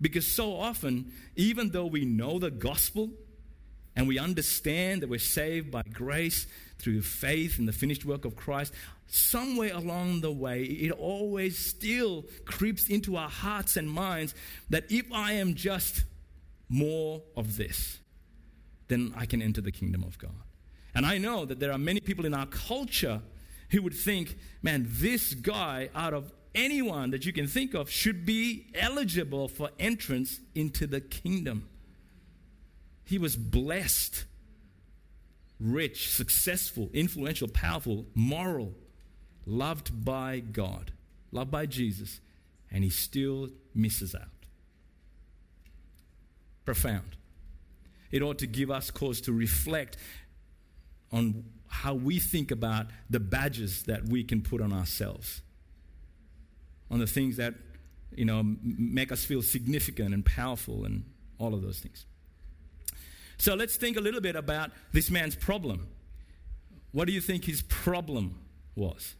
Because 0.00 0.26
so 0.26 0.54
often, 0.54 1.12
even 1.36 1.70
though 1.70 1.84
we 1.84 2.06
know 2.06 2.38
the 2.38 2.50
gospel 2.50 3.10
and 3.94 4.08
we 4.08 4.18
understand 4.18 5.02
that 5.02 5.10
we're 5.10 5.18
saved 5.18 5.70
by 5.70 5.82
grace 5.82 6.46
through 6.78 7.02
faith 7.02 7.58
in 7.58 7.66
the 7.66 7.72
finished 7.72 8.06
work 8.06 8.24
of 8.24 8.34
Christ, 8.34 8.72
somewhere 9.12 9.74
along 9.74 10.20
the 10.20 10.32
way, 10.32 10.62
it 10.62 10.92
always 10.92 11.58
still 11.58 12.24
creeps 12.44 12.88
into 12.88 13.16
our 13.16 13.28
hearts 13.28 13.76
and 13.76 13.90
minds 13.90 14.34
that 14.68 14.90
if 14.90 15.12
I 15.12 15.32
am 15.32 15.54
just 15.54 16.04
more 16.68 17.22
of 17.36 17.56
this, 17.56 17.98
then 18.88 19.12
I 19.16 19.26
can 19.26 19.42
enter 19.42 19.60
the 19.60 19.72
kingdom 19.72 20.04
of 20.04 20.18
God. 20.18 20.30
And 20.94 21.06
I 21.06 21.18
know 21.18 21.44
that 21.44 21.60
there 21.60 21.72
are 21.72 21.78
many 21.78 22.00
people 22.00 22.26
in 22.26 22.34
our 22.34 22.46
culture 22.46 23.20
who 23.70 23.82
would 23.82 23.94
think, 23.94 24.36
man, 24.62 24.86
this 24.88 25.34
guy, 25.34 25.90
out 25.94 26.14
of 26.14 26.32
anyone 26.54 27.10
that 27.10 27.24
you 27.24 27.32
can 27.32 27.46
think 27.46 27.74
of, 27.74 27.88
should 27.90 28.26
be 28.26 28.66
eligible 28.74 29.48
for 29.48 29.70
entrance 29.78 30.40
into 30.54 30.86
the 30.86 31.00
kingdom. 31.00 31.68
He 33.04 33.18
was 33.18 33.36
blessed, 33.36 34.24
rich, 35.60 36.10
successful, 36.10 36.90
influential, 36.92 37.48
powerful, 37.48 38.06
moral, 38.14 38.74
loved 39.46 40.04
by 40.04 40.40
God, 40.40 40.92
loved 41.32 41.50
by 41.50 41.66
Jesus, 41.66 42.20
and 42.70 42.84
he 42.84 42.90
still 42.90 43.50
misses 43.74 44.14
out. 44.14 44.28
Profound. 46.64 47.16
It 48.10 48.22
ought 48.22 48.38
to 48.38 48.46
give 48.46 48.70
us 48.70 48.90
cause 48.90 49.20
to 49.22 49.32
reflect 49.32 49.96
on 51.12 51.44
how 51.68 51.94
we 51.94 52.18
think 52.18 52.50
about 52.50 52.86
the 53.08 53.20
badges 53.20 53.84
that 53.84 54.04
we 54.04 54.24
can 54.24 54.42
put 54.42 54.60
on 54.60 54.72
ourselves, 54.72 55.42
on 56.90 56.98
the 56.98 57.06
things 57.06 57.36
that 57.36 57.54
you 58.14 58.24
know 58.24 58.42
make 58.62 59.12
us 59.12 59.24
feel 59.24 59.42
significant 59.42 60.12
and 60.12 60.24
powerful, 60.24 60.84
and 60.84 61.04
all 61.38 61.54
of 61.54 61.62
those 61.62 61.78
things. 61.78 62.06
So 63.38 63.54
let's 63.54 63.76
think 63.76 63.96
a 63.96 64.00
little 64.00 64.20
bit 64.20 64.36
about 64.36 64.70
this 64.92 65.10
man's 65.10 65.34
problem. 65.34 65.88
What 66.92 67.06
do 67.06 67.12
you 67.12 67.20
think 67.20 67.44
his 67.44 67.62
problem 67.62 68.38
was? 68.74 69.14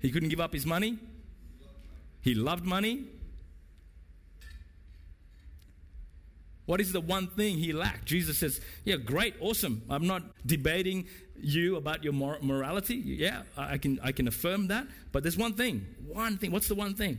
He 0.00 0.10
couldn't 0.10 0.30
give 0.30 0.40
up 0.40 0.52
his 0.52 0.66
money. 0.66 0.98
He 2.22 2.34
loved 2.34 2.64
money. 2.64 3.04
What 6.66 6.80
is 6.80 6.92
the 6.92 7.00
one 7.00 7.26
thing 7.26 7.58
he 7.58 7.72
lacked? 7.72 8.04
Jesus 8.04 8.38
says, 8.38 8.60
Yeah, 8.84 8.96
great, 8.96 9.34
awesome. 9.40 9.82
I'm 9.90 10.06
not 10.06 10.22
debating 10.46 11.06
you 11.36 11.76
about 11.76 12.04
your 12.04 12.12
mor- 12.12 12.38
morality. 12.42 12.94
Yeah, 12.94 13.42
I 13.56 13.78
can, 13.78 13.98
I 14.02 14.12
can 14.12 14.28
affirm 14.28 14.68
that. 14.68 14.86
But 15.10 15.22
there's 15.22 15.36
one 15.36 15.54
thing. 15.54 15.86
One 16.06 16.38
thing. 16.38 16.52
What's 16.52 16.68
the 16.68 16.74
one 16.74 16.94
thing? 16.94 17.18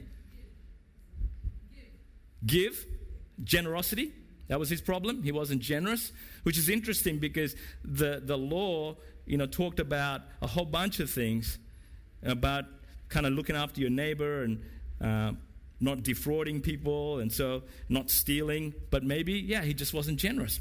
Give. 2.45 2.85
Generosity. 3.43 4.13
That 4.47 4.59
was 4.59 4.69
his 4.69 4.81
problem. 4.81 5.23
He 5.23 5.31
wasn't 5.31 5.61
generous, 5.61 6.11
which 6.43 6.57
is 6.57 6.69
interesting 6.69 7.19
because 7.19 7.55
the, 7.83 8.21
the 8.23 8.37
law, 8.37 8.95
you 9.25 9.37
know, 9.37 9.47
talked 9.47 9.79
about 9.79 10.21
a 10.41 10.47
whole 10.47 10.65
bunch 10.65 10.99
of 10.99 11.09
things 11.09 11.57
about 12.23 12.65
kind 13.09 13.25
of 13.25 13.33
looking 13.33 13.55
after 13.55 13.81
your 13.81 13.89
neighbor 13.89 14.43
and 14.43 14.63
uh, 15.01 15.31
not 15.79 16.03
defrauding 16.03 16.61
people, 16.61 17.19
and 17.19 17.31
so 17.31 17.63
not 17.89 18.09
stealing. 18.09 18.73
But 18.89 19.03
maybe, 19.03 19.33
yeah, 19.33 19.63
he 19.63 19.73
just 19.73 19.93
wasn't 19.93 20.19
generous. 20.19 20.59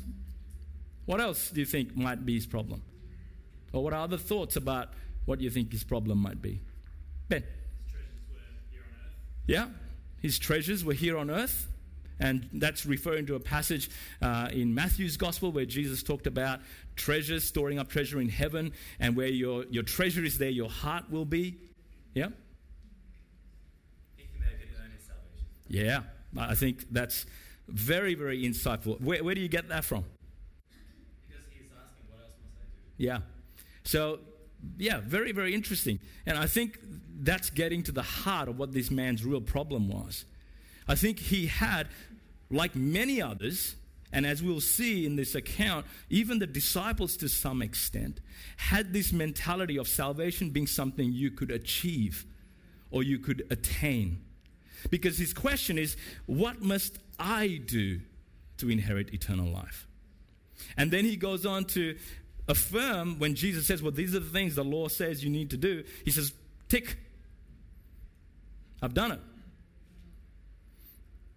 What 1.07 1.21
else 1.21 1.51
do 1.51 1.61
you 1.61 1.67
think 1.67 1.97
might 1.97 2.25
be 2.25 2.35
his 2.35 2.47
problem? 2.47 2.83
Or 3.73 3.85
what 3.85 3.93
are 3.93 4.03
other 4.03 4.17
thoughts 4.17 4.57
about 4.57 4.89
what 5.27 5.41
you 5.41 5.51
think 5.51 5.73
his 5.73 5.85
problem 5.85 6.19
might 6.19 6.41
be? 6.41 6.61
Ben. 7.29 7.45
yeah, 9.47 9.69
his 10.21 10.39
treasures 10.39 10.85
were 10.85 10.95
here 10.95 11.17
on 11.17 11.31
earth. 11.31 11.69
And 12.21 12.49
that's 12.53 12.87
referring 12.87 13.27
to 13.27 13.35
a 13.35 13.41
passage 13.41 13.91
uh, 14.23 14.49
in 14.53 14.75
Matthew's 14.75 15.17
gospel 15.17 15.51
where 15.51 15.65
Jesus 15.65 16.03
talked 16.03 16.27
about 16.29 16.61
treasures, 16.95 17.43
storing 17.45 17.79
up 17.79 17.89
treasure 17.89 18.21
in 18.21 18.29
heaven, 18.29 18.73
and 19.01 19.17
where 19.17 19.27
your, 19.27 19.65
your 19.71 19.83
treasure 19.83 20.25
is 20.25 20.39
there, 20.39 20.51
your 20.51 20.71
heart 20.71 21.11
will 21.11 21.25
be. 21.25 21.57
Yeah? 22.15 22.29
Yeah, 25.71 26.03
I 26.37 26.57
think 26.57 26.87
that's 26.91 27.27
very, 27.69 28.17
very 28.17 28.43
insightful. 28.43 29.01
Where, 29.01 29.23
where 29.23 29.37
do 29.37 29.41
you 29.41 29.49
get 29.49 29.69
that 29.69 29.85
from? 29.85 30.05
Because 31.29 31.45
he's 31.49 31.71
asking, 31.71 32.11
what 32.11 32.21
else 32.23 32.33
must 32.43 32.57
I 32.59 32.65
do? 32.67 33.05
Yeah. 33.05 33.19
So, 33.85 34.19
yeah, 34.79 35.01
very, 35.01 35.31
very 35.31 35.55
interesting. 35.55 36.01
And 36.27 36.37
I 36.37 36.49
think 36.49 36.81
that's 37.21 37.51
getting 37.51 37.85
to 37.85 37.93
the 37.93 38.03
heart 38.03 38.49
of 38.49 38.59
what 38.59 38.73
this 38.73 38.91
man's 38.91 39.25
real 39.25 39.41
problem 39.41 39.89
was. 39.89 40.25
I 40.89 40.97
think 40.97 41.21
he 41.21 41.47
had, 41.47 41.87
like 42.51 42.75
many 42.75 43.23
others, 43.23 43.77
and 44.13 44.27
as 44.27 44.43
we'll 44.43 44.61
see 44.61 45.07
in 45.07 45.17
this 45.17 45.35
account, 45.35 45.87
even 46.09 46.39
the 46.39 46.47
disciples 46.47 47.17
to 47.19 47.29
some 47.29 47.63
extent 47.63 48.21
had 48.57 48.93
this 48.93 49.13
mentality 49.13 49.77
of 49.77 49.87
salvation 49.87 50.51
being 50.51 50.67
something 50.67 51.13
you 51.13 51.31
could 51.31 51.51
achieve 51.51 52.27
or 52.91 53.03
you 53.03 53.19
could 53.19 53.47
attain. 53.51 54.21
Because 54.91 55.19
his 55.19 55.33
question 55.33 55.79
is, 55.79 55.97
What 56.27 56.61
must 56.61 56.99
I 57.19 57.61
do 57.65 58.01
to 58.59 58.71
inherit 58.71 59.15
eternal 59.15 59.51
life? 59.51 59.87
And 60.77 60.91
then 60.91 61.05
he 61.05 61.17
goes 61.17 61.47
on 61.47 61.65
to 61.67 61.97
affirm 62.49 63.19
when 63.19 63.35
Jesus 63.35 63.67
says, 63.67 63.83
Well, 63.83 63.93
these 63.93 64.15
are 64.15 64.21
the 64.21 64.31
things 64.31 64.55
the 64.55 64.65
law 64.65 64.89
says 64.89 65.23
you 65.23 65.31
need 65.31 65.51
to 65.51 65.57
do. 65.57 65.85
He 66.05 66.11
says, 66.11 66.33
Tick. 66.69 66.97
I've 68.83 68.95
done 68.95 69.13
it. 69.13 69.21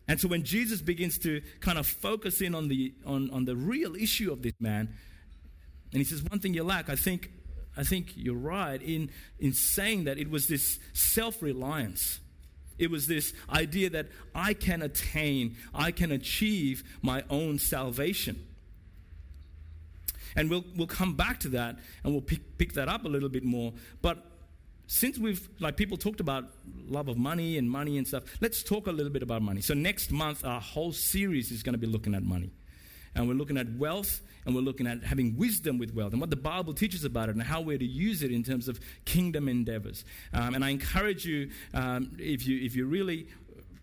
And 0.07 0.19
so 0.19 0.27
when 0.27 0.43
Jesus 0.43 0.81
begins 0.81 1.17
to 1.19 1.41
kind 1.61 1.77
of 1.77 1.87
focus 1.87 2.41
in 2.41 2.53
on 2.55 2.67
the, 2.67 2.93
on, 3.05 3.29
on 3.31 3.45
the 3.45 3.55
real 3.55 3.95
issue 3.95 4.31
of 4.31 4.41
this 4.41 4.53
man, 4.59 4.93
and 5.91 5.99
he 5.99 6.03
says, 6.03 6.23
One 6.23 6.39
thing 6.39 6.53
you 6.53 6.63
lack, 6.63 6.89
I 6.89 6.95
think, 6.95 7.31
I 7.77 7.83
think 7.83 8.11
you're 8.15 8.35
right 8.35 8.81
in, 8.81 9.09
in 9.39 9.53
saying 9.53 10.03
that 10.05 10.17
it 10.17 10.29
was 10.29 10.47
this 10.47 10.79
self 10.93 11.41
reliance. 11.41 12.19
It 12.79 12.89
was 12.89 13.07
this 13.07 13.33
idea 13.49 13.89
that 13.91 14.07
I 14.33 14.53
can 14.53 14.81
attain, 14.81 15.55
I 15.73 15.91
can 15.91 16.11
achieve 16.11 16.83
my 17.01 17.23
own 17.29 17.59
salvation. 17.59 18.47
And 20.35 20.49
we'll, 20.49 20.65
we'll 20.75 20.87
come 20.87 21.13
back 21.15 21.39
to 21.41 21.49
that 21.49 21.77
and 22.03 22.11
we'll 22.11 22.21
pick, 22.21 22.57
pick 22.57 22.73
that 22.73 22.89
up 22.89 23.05
a 23.05 23.07
little 23.07 23.29
bit 23.29 23.43
more. 23.43 23.73
But 24.01 24.25
since 24.87 25.17
we've, 25.17 25.47
like 25.59 25.77
people 25.77 25.97
talked 25.97 26.19
about 26.19 26.45
love 26.87 27.07
of 27.07 27.17
money 27.17 27.57
and 27.57 27.69
money 27.69 27.97
and 27.97 28.07
stuff, 28.07 28.23
let's 28.41 28.63
talk 28.63 28.87
a 28.87 28.91
little 28.91 29.11
bit 29.11 29.23
about 29.23 29.41
money. 29.41 29.61
So 29.61 29.73
next 29.73 30.11
month, 30.11 30.45
our 30.45 30.61
whole 30.61 30.91
series 30.91 31.51
is 31.51 31.63
going 31.63 31.73
to 31.73 31.79
be 31.79 31.87
looking 31.87 32.15
at 32.15 32.23
money. 32.23 32.51
And 33.15 33.27
we're 33.27 33.35
looking 33.35 33.57
at 33.57 33.71
wealth 33.75 34.21
and 34.45 34.55
we're 34.55 34.61
looking 34.61 34.87
at 34.87 35.03
having 35.03 35.37
wisdom 35.37 35.77
with 35.77 35.93
wealth 35.93 36.13
and 36.13 36.19
what 36.19 36.29
the 36.29 36.35
Bible 36.35 36.73
teaches 36.73 37.05
about 37.05 37.29
it 37.29 37.35
and 37.35 37.43
how 37.43 37.61
we're 37.61 37.77
to 37.77 37.85
use 37.85 38.23
it 38.23 38.31
in 38.31 38.43
terms 38.43 38.67
of 38.67 38.79
kingdom 39.05 39.47
endeavors. 39.47 40.03
Um, 40.33 40.55
and 40.55 40.65
I 40.65 40.69
encourage 40.69 41.25
you, 41.25 41.51
um, 41.73 42.11
if 42.19 42.47
you 42.47 42.59
if 42.59 42.75
you 42.75 42.85
really 42.85 43.27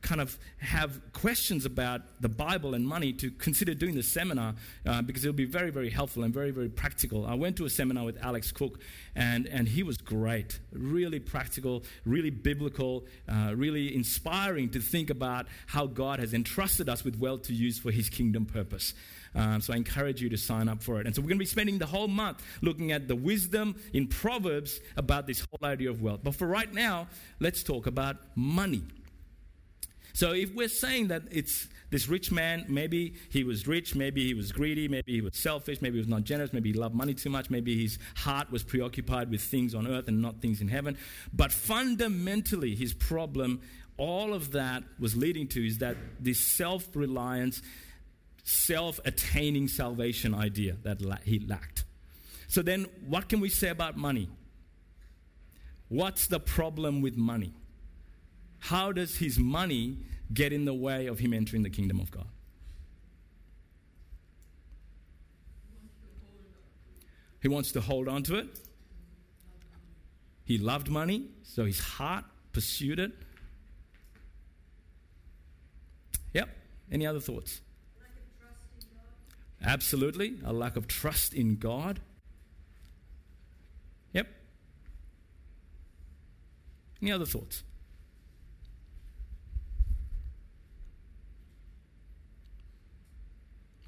kind 0.02 0.21
of 0.21 0.38
have 0.59 1.00
questions 1.12 1.66
about 1.66 2.02
the 2.21 2.28
Bible 2.28 2.75
and 2.75 2.87
money 2.87 3.12
to 3.14 3.30
consider 3.30 3.75
doing 3.75 3.95
the 3.95 4.02
seminar 4.02 4.54
uh, 4.87 5.02
because 5.02 5.25
it'll 5.25 5.35
be 5.35 5.45
very, 5.45 5.71
very 5.71 5.90
helpful 5.90 6.23
and 6.23 6.33
very, 6.33 6.50
very 6.50 6.69
practical. 6.69 7.26
I 7.26 7.35
went 7.35 7.57
to 7.57 7.64
a 7.66 7.71
seminar 7.71 8.04
with 8.04 8.23
Alex 8.23 8.52
Cook 8.52 8.80
and, 9.14 9.47
and 9.47 9.69
he 9.69 9.83
was 9.83 9.99
great, 9.99 10.59
really 10.73 11.21
practical, 11.21 11.85
really 12.07 12.30
biblical, 12.30 13.04
uh, 13.28 13.52
really 13.54 13.95
inspiring 13.95 14.71
to 14.71 14.80
think 14.80 15.11
about 15.11 15.47
how 15.66 15.87
God 15.87 16.19
has 16.21 16.33
entrusted 16.35 16.88
us 16.88 17.04
with 17.04 17.19
wealth 17.19 17.42
to 17.42 17.54
use 17.54 17.78
for 17.78 17.90
his 17.90 18.09
kingdom 18.09 18.47
purpose. 18.47 18.95
Um, 19.35 19.61
so 19.61 19.73
I 19.73 19.76
encourage 19.76 20.21
you 20.21 20.28
to 20.30 20.37
sign 20.37 20.69
up 20.69 20.83
for 20.83 21.00
it. 21.00 21.07
And 21.07 21.14
so 21.14 21.23
we're 21.23 21.28
going 21.28 21.38
to 21.38 21.45
be 21.45 21.47
spending 21.47 21.78
the 21.78 21.87
whole 21.87 22.09
month 22.09 22.42
looking 22.62 22.92
at 22.92 23.07
the 23.07 23.14
wisdom 23.14 23.76
in 23.92 24.09
Proverbs 24.09 24.80
about 24.97 25.26
this 25.26 25.47
whole 25.50 25.69
idea 25.69 25.90
of 25.90 26.02
wealth. 26.02 26.21
But 26.25 26.35
for 26.35 26.47
right 26.47 26.73
now, 26.73 27.07
let's 27.38 27.62
talk 27.62 27.87
about 27.87 28.16
money. 28.35 28.83
So 30.12 30.33
if 30.33 30.55
we're 30.55 30.69
saying 30.69 31.09
that 31.09 31.23
it's 31.31 31.69
this 31.90 32.09
rich 32.09 32.31
man, 32.31 32.64
maybe 32.69 33.14
he 33.31 33.45
was 33.45 33.67
rich, 33.67 33.95
maybe 33.95 34.25
he 34.25 34.35
was 34.35 34.52
greedy, 34.52 34.88
maybe 34.88 35.12
he 35.12 35.21
was 35.21 35.37
selfish, 35.37 35.83
maybe 35.83 35.97
he 35.97 36.00
was 36.00 36.09
not 36.09 36.25
generous, 36.25 36.52
maybe 36.52 36.73
he 36.73 36.79
loved 36.79 36.95
money 36.95 37.14
too 37.14 37.31
much, 37.31 37.50
maybe 37.50 37.81
his 37.81 37.99
heart 38.17 38.50
was 38.50 38.62
preoccupied 38.62 39.31
with 39.31 39.40
things 39.40 39.75
on 39.75 39.87
earth 39.87 40.09
and 40.09 40.23
not 40.23 40.40
things 40.40 40.61
in 40.61 40.69
heaven. 40.69 40.97
But 41.33 41.52
fundamentally, 41.52 42.75
his 42.75 42.95
problem, 42.95 43.61
all 43.97 44.33
of 44.33 44.52
that 44.52 44.85
was 44.99 45.17
leading 45.17 45.49
to 45.49 45.67
is 45.67 45.79
that 45.79 45.97
this 46.21 46.38
self 46.38 46.88
reliance 46.95 47.61
self 48.45 48.99
attaining 49.05 49.69
salvation 49.69 50.35
idea 50.35 50.76
that 50.83 51.00
he 51.25 51.40
lacked. 51.40 51.85
So, 52.49 52.62
then 52.62 52.87
what 53.07 53.29
can 53.29 53.40
we 53.40 53.49
say 53.49 53.69
about 53.69 53.97
money? 53.97 54.29
What's 55.88 56.26
the 56.26 56.40
problem 56.40 57.00
with 57.00 57.17
money? 57.17 57.52
How 58.61 58.93
does 58.93 59.17
his 59.17 59.38
money 59.38 59.99
get 60.33 60.52
in 60.52 60.64
the 60.64 60.75
way 60.75 61.07
of 61.07 61.19
him 61.19 61.33
entering 61.33 61.62
the 61.62 61.71
kingdom 61.71 61.99
of 61.99 62.11
God? 62.11 62.29
He 67.43 67.49
wants 67.49 67.73
to 67.73 67.81
hold 67.81 68.07
on 68.07 68.23
to 68.25 68.37
it. 68.37 68.49
He 70.45 70.59
loved 70.59 70.88
money, 70.88 71.29
so 71.43 71.64
his 71.64 71.81
heart 71.81 72.25
pursued 72.52 72.99
it. 72.99 73.12
Yep. 76.35 76.49
Any 76.93 77.07
other 77.07 77.21
thoughts? 77.21 77.61
Absolutely. 79.64 80.37
A 80.45 80.52
lack 80.52 80.76
of 80.76 80.87
trust 80.87 81.33
in 81.35 81.57
God. 81.57 82.00
Yep. 84.12 84.26
Any 87.00 87.12
other 87.12 87.26
thoughts? 87.26 87.62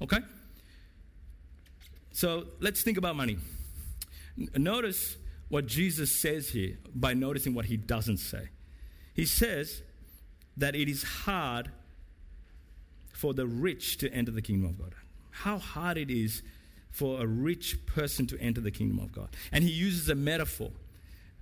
Okay? 0.03 0.19
So 2.11 2.45
let's 2.59 2.83
think 2.83 2.97
about 2.97 3.15
money. 3.15 3.37
Notice 4.55 5.17
what 5.49 5.65
Jesus 5.65 6.19
says 6.19 6.49
here 6.49 6.77
by 6.93 7.13
noticing 7.13 7.53
what 7.53 7.65
he 7.65 7.77
doesn't 7.77 8.17
say. 8.17 8.49
He 9.13 9.25
says 9.25 9.81
that 10.57 10.75
it 10.75 10.89
is 10.89 11.03
hard 11.03 11.71
for 13.13 13.33
the 13.33 13.47
rich 13.47 13.97
to 13.99 14.11
enter 14.11 14.31
the 14.31 14.41
kingdom 14.41 14.69
of 14.69 14.77
God. 14.77 14.93
How 15.31 15.57
hard 15.57 15.97
it 15.97 16.09
is 16.09 16.43
for 16.91 17.21
a 17.21 17.25
rich 17.25 17.85
person 17.87 18.27
to 18.27 18.39
enter 18.39 18.61
the 18.61 18.71
kingdom 18.71 18.99
of 18.99 19.11
God. 19.11 19.29
And 19.51 19.63
he 19.63 19.71
uses 19.71 20.09
a 20.09 20.15
metaphor. 20.15 20.71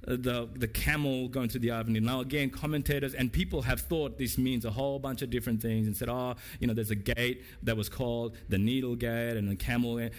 Uh, 0.07 0.15
The, 0.15 0.49
the 0.55 0.67
camel 0.67 1.27
going 1.27 1.49
through 1.49 1.61
the 1.61 1.71
eye 1.71 1.79
of 1.79 1.87
needle. 1.87 2.07
Now, 2.07 2.21
again, 2.21 2.49
commentators 2.49 3.13
and 3.13 3.31
people 3.31 3.61
have 3.63 3.81
thought 3.81 4.17
this 4.17 4.37
means 4.37 4.65
a 4.65 4.71
whole 4.71 4.99
bunch 4.99 5.21
of 5.21 5.29
different 5.29 5.61
things 5.61 5.87
and 5.87 5.95
said, 5.95 6.09
oh, 6.09 6.35
you 6.59 6.67
know, 6.67 6.73
there's 6.73 6.91
a 6.91 6.95
gate 6.95 7.43
that 7.63 7.77
was 7.77 7.89
called 7.89 8.35
the 8.49 8.57
needle 8.57 8.95
gate 8.95 9.37
and 9.37 9.49
the 9.49 9.55
camel. 9.55 10.09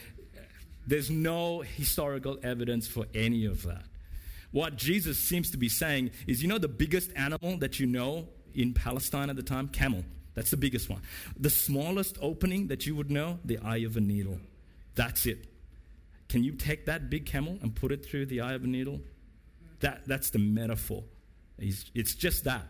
There's 0.87 1.11
no 1.11 1.61
historical 1.61 2.39
evidence 2.43 2.89
for 2.89 3.07
any 3.15 3.47
of 3.47 3.63
that. 3.63 3.85
What 4.51 4.77
Jesus 4.77 5.19
seems 5.19 5.51
to 5.53 5.57
be 5.57 5.69
saying 5.69 6.11
is, 6.27 6.43
you 6.43 6.49
know, 6.49 6.59
the 6.59 6.69
biggest 6.69 7.11
animal 7.17 7.57
that 7.59 7.81
you 7.81 7.87
know 7.87 8.29
in 8.55 8.75
Palestine 8.75 9.31
at 9.31 9.37
the 9.37 9.43
time? 9.43 9.69
Camel. 9.69 10.05
That's 10.35 10.51
the 10.51 10.57
biggest 10.57 10.91
one. 10.91 11.01
The 11.39 11.51
smallest 11.51 12.19
opening 12.21 12.69
that 12.69 12.87
you 12.87 12.95
would 12.97 13.11
know? 13.11 13.39
The 13.45 13.59
eye 13.59 13.79
of 13.79 13.97
a 13.97 14.01
needle. 14.01 14.39
That's 14.95 15.25
it. 15.27 15.47
Can 16.29 16.45
you 16.45 16.53
take 16.53 16.87
that 16.87 17.11
big 17.11 17.27
camel 17.27 17.59
and 17.63 17.75
put 17.75 17.93
it 17.93 18.05
through 18.05 18.27
the 18.27 18.41
eye 18.41 18.55
of 18.55 18.65
a 18.65 18.67
needle? 18.67 19.01
That, 19.83 20.03
that's 20.07 20.31
the 20.31 20.39
metaphor. 20.39 21.05
It's, 21.59 21.91
it's 21.95 22.15
just 22.15 22.45
that. 22.45 22.67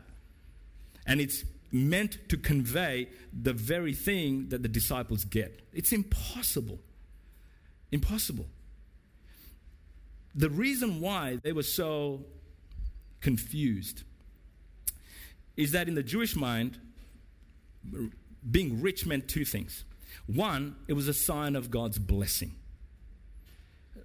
And 1.07 1.21
it's 1.21 1.45
meant 1.71 2.29
to 2.29 2.37
convey 2.37 3.09
the 3.33 3.53
very 3.53 3.95
thing 3.95 4.49
that 4.49 4.63
the 4.63 4.69
disciples 4.69 5.25
get. 5.25 5.61
It's 5.73 5.93
impossible. 5.93 6.79
Impossible. 7.91 8.47
The 10.35 10.51
reason 10.51 11.01
why 11.01 11.39
they 11.43 11.53
were 11.53 11.63
so 11.63 12.25
confused 13.21 14.03
is 15.57 15.73
that 15.73 15.89
in 15.89 15.95
the 15.95 16.03
Jewish 16.03 16.35
mind, 16.35 16.79
being 18.51 18.81
rich 18.81 19.07
meant 19.07 19.29
two 19.29 19.45
things. 19.45 19.85
One, 20.27 20.77
it 20.89 20.95
was 20.95 21.09
a 21.09 21.15
sign 21.15 21.57
of 21.57 21.71
God's 21.71 21.99
blessing. 21.99 22.55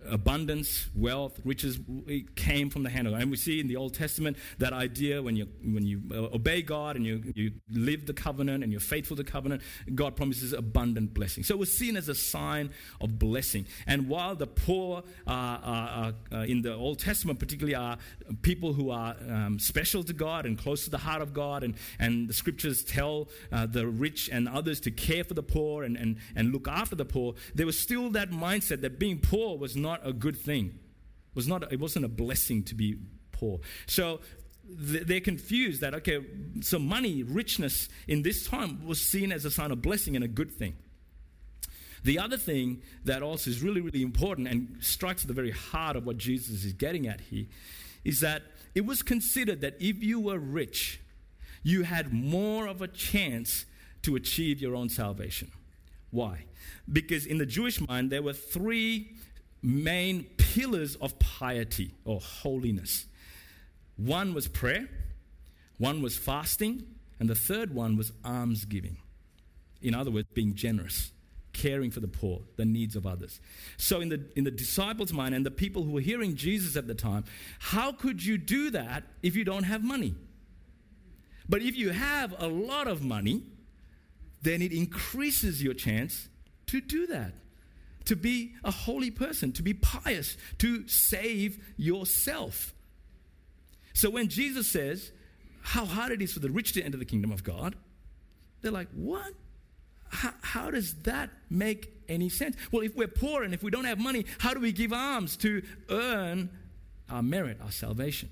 Abundance, 0.09 0.87
wealth, 0.95 1.39
riches 1.43 1.79
it 2.07 2.35
came 2.35 2.69
from 2.69 2.83
the 2.83 2.89
hand 2.89 3.07
of 3.07 3.13
God. 3.13 3.21
And 3.21 3.31
we 3.31 3.37
see 3.37 3.59
in 3.59 3.67
the 3.67 3.75
Old 3.75 3.93
Testament 3.93 4.37
that 4.59 4.73
idea 4.73 5.21
when 5.21 5.35
you, 5.35 5.47
when 5.63 5.85
you 5.85 6.01
uh, 6.11 6.35
obey 6.35 6.61
God 6.61 6.95
and 6.95 7.05
you, 7.05 7.23
you 7.35 7.51
live 7.69 8.05
the 8.05 8.13
covenant 8.13 8.63
and 8.63 8.71
you're 8.71 8.79
faithful 8.79 9.17
to 9.17 9.23
the 9.23 9.29
covenant, 9.29 9.61
God 9.93 10.15
promises 10.15 10.53
abundant 10.53 11.13
blessing. 11.13 11.43
So 11.43 11.53
it 11.53 11.59
was 11.59 11.75
seen 11.75 11.97
as 11.97 12.09
a 12.09 12.15
sign 12.15 12.71
of 13.01 13.19
blessing. 13.19 13.65
And 13.85 14.07
while 14.07 14.35
the 14.35 14.47
poor 14.47 15.03
uh, 15.25 15.31
are, 15.31 16.13
uh, 16.31 16.37
in 16.39 16.61
the 16.61 16.73
Old 16.73 16.99
Testament, 16.99 17.39
particularly, 17.39 17.75
are 17.75 17.97
people 18.41 18.73
who 18.73 18.89
are 18.91 19.15
um, 19.29 19.59
special 19.59 20.03
to 20.03 20.13
God 20.13 20.45
and 20.45 20.57
close 20.57 20.83
to 20.85 20.89
the 20.89 20.97
heart 20.97 21.21
of 21.21 21.33
God, 21.33 21.63
and, 21.63 21.75
and 21.99 22.27
the 22.27 22.33
scriptures 22.33 22.83
tell 22.83 23.29
uh, 23.51 23.65
the 23.65 23.87
rich 23.87 24.29
and 24.31 24.47
others 24.47 24.79
to 24.81 24.91
care 24.91 25.23
for 25.23 25.33
the 25.33 25.43
poor 25.43 25.83
and, 25.83 25.97
and, 25.97 26.17
and 26.35 26.51
look 26.51 26.67
after 26.67 26.95
the 26.95 27.05
poor, 27.05 27.35
there 27.55 27.65
was 27.65 27.79
still 27.79 28.09
that 28.11 28.31
mindset 28.31 28.81
that 28.81 28.99
being 28.99 29.19
poor 29.19 29.57
was 29.57 29.75
not 29.87 30.05
a 30.05 30.13
good 30.13 30.37
thing. 30.37 30.65
It, 30.67 31.35
was 31.35 31.47
not, 31.47 31.71
it 31.71 31.79
wasn't 31.79 32.05
a 32.05 32.09
blessing 32.09 32.63
to 32.63 32.75
be 32.75 32.97
poor. 33.31 33.59
So 33.85 34.19
they're 34.69 35.21
confused 35.21 35.81
that, 35.81 35.93
okay, 35.93 36.19
so 36.61 36.77
money, 36.77 37.23
richness 37.23 37.87
in 38.07 38.21
this 38.21 38.47
time 38.47 38.85
was 38.85 38.99
seen 38.99 39.31
as 39.31 39.45
a 39.45 39.51
sign 39.51 39.71
of 39.71 39.81
blessing 39.81 40.15
and 40.15 40.25
a 40.25 40.27
good 40.27 40.51
thing. 40.51 40.75
The 42.03 42.19
other 42.19 42.37
thing 42.37 42.81
that 43.05 43.23
also 43.23 43.49
is 43.49 43.61
really, 43.61 43.81
really 43.81 44.01
important 44.01 44.47
and 44.47 44.77
strikes 44.81 45.23
at 45.23 45.27
the 45.27 45.33
very 45.33 45.51
heart 45.51 45.95
of 45.95 46.05
what 46.05 46.17
Jesus 46.17 46.63
is 46.63 46.73
getting 46.73 47.07
at 47.07 47.21
here 47.21 47.45
is 48.03 48.19
that 48.19 48.43
it 48.75 48.85
was 48.85 49.01
considered 49.01 49.61
that 49.61 49.75
if 49.79 50.03
you 50.03 50.19
were 50.19 50.39
rich, 50.39 51.01
you 51.63 51.83
had 51.83 52.13
more 52.13 52.67
of 52.67 52.81
a 52.81 52.87
chance 52.87 53.65
to 54.03 54.15
achieve 54.15 54.61
your 54.61 54.75
own 54.75 54.89
salvation. 54.89 55.51
Why? 56.11 56.45
Because 56.91 57.25
in 57.25 57.37
the 57.37 57.45
Jewish 57.45 57.85
mind, 57.87 58.11
there 58.11 58.21
were 58.21 58.33
three 58.33 59.11
main 59.61 60.25
pillars 60.37 60.95
of 60.95 61.17
piety 61.19 61.93
or 62.05 62.19
holiness. 62.19 63.05
One 63.97 64.33
was 64.33 64.47
prayer, 64.47 64.87
one 65.77 66.01
was 66.01 66.17
fasting, 66.17 66.83
and 67.19 67.29
the 67.29 67.35
third 67.35 67.73
one 67.73 67.97
was 67.97 68.11
almsgiving. 68.23 68.97
In 69.81 69.93
other 69.95 70.11
words, 70.11 70.27
being 70.33 70.55
generous, 70.55 71.11
caring 71.53 71.91
for 71.91 71.99
the 71.99 72.07
poor, 72.07 72.41
the 72.55 72.65
needs 72.65 72.95
of 72.95 73.05
others. 73.07 73.39
So, 73.77 74.01
in 74.01 74.09
the, 74.09 74.23
in 74.35 74.43
the 74.43 74.51
disciples' 74.51 75.13
mind 75.13 75.33
and 75.33 75.45
the 75.45 75.51
people 75.51 75.83
who 75.83 75.91
were 75.91 76.01
hearing 76.01 76.35
Jesus 76.35 76.75
at 76.75 76.87
the 76.87 76.95
time, 76.95 77.25
how 77.59 77.91
could 77.91 78.23
you 78.23 78.37
do 78.37 78.69
that 78.71 79.03
if 79.23 79.35
you 79.35 79.43
don't 79.43 79.63
have 79.63 79.83
money? 79.83 80.15
But 81.49 81.61
if 81.61 81.75
you 81.75 81.91
have 81.91 82.35
a 82.39 82.47
lot 82.47 82.87
of 82.87 83.01
money, 83.03 83.43
then 84.41 84.61
it 84.61 84.71
increases 84.71 85.63
your 85.63 85.73
chance 85.73 86.29
to 86.67 86.81
do 86.81 87.07
that 87.07 87.33
to 88.07 88.15
be 88.15 88.53
a 88.63 88.71
holy 88.71 89.11
person, 89.11 89.51
to 89.51 89.61
be 89.61 89.73
pious, 89.73 90.37
to 90.59 90.87
save 90.87 91.61
yourself. 91.75 92.73
So 93.93 94.09
when 94.09 94.29
Jesus 94.29 94.67
says 94.67 95.11
how 95.61 95.85
hard 95.85 96.13
it 96.13 96.21
is 96.21 96.31
for 96.31 96.39
the 96.39 96.49
rich 96.49 96.71
to 96.73 96.81
enter 96.81 96.97
the 96.97 97.05
kingdom 97.05 97.31
of 97.31 97.43
God, 97.43 97.75
they're 98.61 98.71
like, 98.71 98.87
what? 98.93 99.33
How, 100.09 100.33
how, 100.41 100.71
does 100.71 100.93
that 101.03 101.29
make 101.49 101.91
any 102.07 102.29
sense? 102.29 102.55
Well, 102.71 102.83
if 102.83 102.95
we're 102.95 103.09
poor 103.09 103.43
and 103.43 103.53
if 103.53 103.61
we 103.61 103.69
don't 103.69 103.83
have 103.83 103.99
money, 103.99 104.25
how 104.39 104.53
do 104.53 104.61
we 104.61 104.71
give 104.71 104.93
alms 104.93 105.35
to 105.37 105.61
earn 105.89 106.49
our 107.09 107.21
merit, 107.21 107.59
our 107.61 107.71
salvation? 107.71 108.29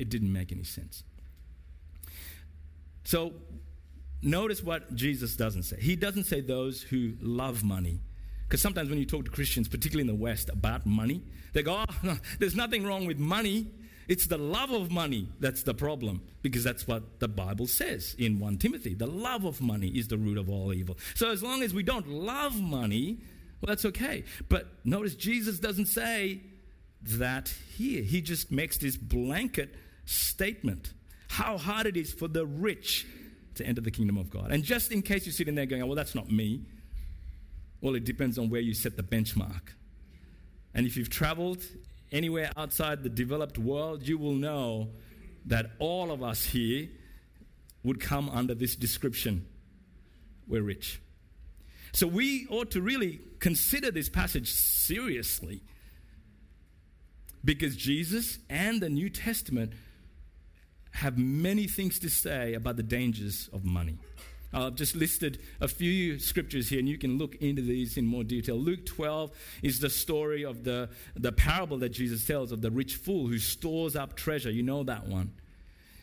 It 0.00 0.08
didn't 0.08 0.32
make 0.32 0.50
any 0.50 0.64
sense. 0.64 1.04
So, 3.04 3.32
notice 4.22 4.60
what 4.60 4.92
Jesus 4.96 5.36
doesn't 5.36 5.62
say. 5.62 5.76
He 5.80 5.94
doesn't 5.94 6.24
say 6.24 6.40
those 6.40 6.82
who 6.82 7.12
love 7.20 7.62
money 7.62 8.00
because 8.48 8.62
sometimes 8.62 8.88
when 8.88 8.98
you 8.98 9.04
talk 9.04 9.26
to 9.26 9.30
Christians, 9.30 9.68
particularly 9.68 10.08
in 10.08 10.16
the 10.16 10.22
West, 10.22 10.48
about 10.48 10.86
money, 10.86 11.22
they 11.52 11.62
go, 11.62 11.72
oh, 11.74 11.84
ah, 11.86 11.98
no, 12.02 12.16
there's 12.38 12.56
nothing 12.56 12.84
wrong 12.84 13.06
with 13.06 13.18
money. 13.18 13.66
It's 14.08 14.26
the 14.26 14.38
love 14.38 14.70
of 14.70 14.90
money 14.90 15.28
that's 15.38 15.64
the 15.64 15.74
problem, 15.74 16.22
because 16.40 16.64
that's 16.64 16.88
what 16.88 17.20
the 17.20 17.28
Bible 17.28 17.66
says 17.66 18.16
in 18.18 18.40
1 18.40 18.56
Timothy. 18.56 18.94
The 18.94 19.06
love 19.06 19.44
of 19.44 19.60
money 19.60 19.88
is 19.88 20.08
the 20.08 20.16
root 20.16 20.38
of 20.38 20.48
all 20.48 20.72
evil. 20.72 20.96
So 21.14 21.30
as 21.30 21.42
long 21.42 21.62
as 21.62 21.74
we 21.74 21.82
don't 21.82 22.08
love 22.08 22.58
money, 22.58 23.18
well, 23.60 23.68
that's 23.68 23.84
okay. 23.84 24.24
But 24.48 24.66
notice 24.82 25.14
Jesus 25.14 25.58
doesn't 25.58 25.86
say 25.86 26.40
that 27.02 27.52
here. 27.76 28.02
He 28.02 28.22
just 28.22 28.50
makes 28.50 28.78
this 28.78 28.96
blanket 28.96 29.74
statement 30.06 30.94
how 31.28 31.58
hard 31.58 31.86
it 31.86 31.98
is 31.98 32.14
for 32.14 32.28
the 32.28 32.46
rich 32.46 33.06
to 33.56 33.66
enter 33.66 33.82
the 33.82 33.90
kingdom 33.90 34.16
of 34.16 34.30
God. 34.30 34.50
And 34.52 34.64
just 34.64 34.90
in 34.90 35.02
case 35.02 35.26
you're 35.26 35.34
sitting 35.34 35.54
there 35.54 35.66
going, 35.66 35.86
well, 35.86 35.96
that's 35.96 36.14
not 36.14 36.30
me. 36.30 36.62
Well, 37.80 37.94
it 37.94 38.04
depends 38.04 38.38
on 38.38 38.50
where 38.50 38.60
you 38.60 38.74
set 38.74 38.96
the 38.96 39.02
benchmark. 39.02 39.72
And 40.74 40.86
if 40.86 40.96
you've 40.96 41.10
traveled 41.10 41.62
anywhere 42.12 42.50
outside 42.56 43.02
the 43.02 43.08
developed 43.08 43.58
world, 43.58 44.06
you 44.06 44.18
will 44.18 44.34
know 44.34 44.88
that 45.46 45.70
all 45.78 46.10
of 46.10 46.22
us 46.22 46.44
here 46.44 46.88
would 47.82 48.00
come 48.00 48.28
under 48.28 48.54
this 48.54 48.76
description. 48.76 49.46
We're 50.46 50.62
rich. 50.62 51.00
So 51.92 52.06
we 52.06 52.46
ought 52.50 52.70
to 52.72 52.82
really 52.82 53.20
consider 53.38 53.90
this 53.90 54.08
passage 54.08 54.52
seriously 54.52 55.62
because 57.44 57.76
Jesus 57.76 58.38
and 58.50 58.80
the 58.80 58.90
New 58.90 59.08
Testament 59.08 59.72
have 60.92 61.16
many 61.16 61.66
things 61.66 61.98
to 62.00 62.10
say 62.10 62.54
about 62.54 62.76
the 62.76 62.82
dangers 62.82 63.48
of 63.52 63.64
money. 63.64 63.98
I've 64.52 64.74
just 64.74 64.96
listed 64.96 65.40
a 65.60 65.68
few 65.68 66.18
scriptures 66.18 66.68
here, 66.68 66.78
and 66.78 66.88
you 66.88 66.98
can 66.98 67.18
look 67.18 67.34
into 67.36 67.62
these 67.62 67.96
in 67.96 68.06
more 68.06 68.24
detail. 68.24 68.56
Luke 68.56 68.86
12 68.86 69.30
is 69.62 69.80
the 69.80 69.90
story 69.90 70.44
of 70.44 70.64
the, 70.64 70.88
the 71.14 71.32
parable 71.32 71.78
that 71.78 71.90
Jesus 71.90 72.26
tells 72.26 72.50
of 72.50 72.62
the 72.62 72.70
rich 72.70 72.96
fool 72.96 73.26
who 73.26 73.38
stores 73.38 73.94
up 73.94 74.16
treasure. 74.16 74.50
You 74.50 74.62
know 74.62 74.84
that 74.84 75.06
one. 75.06 75.32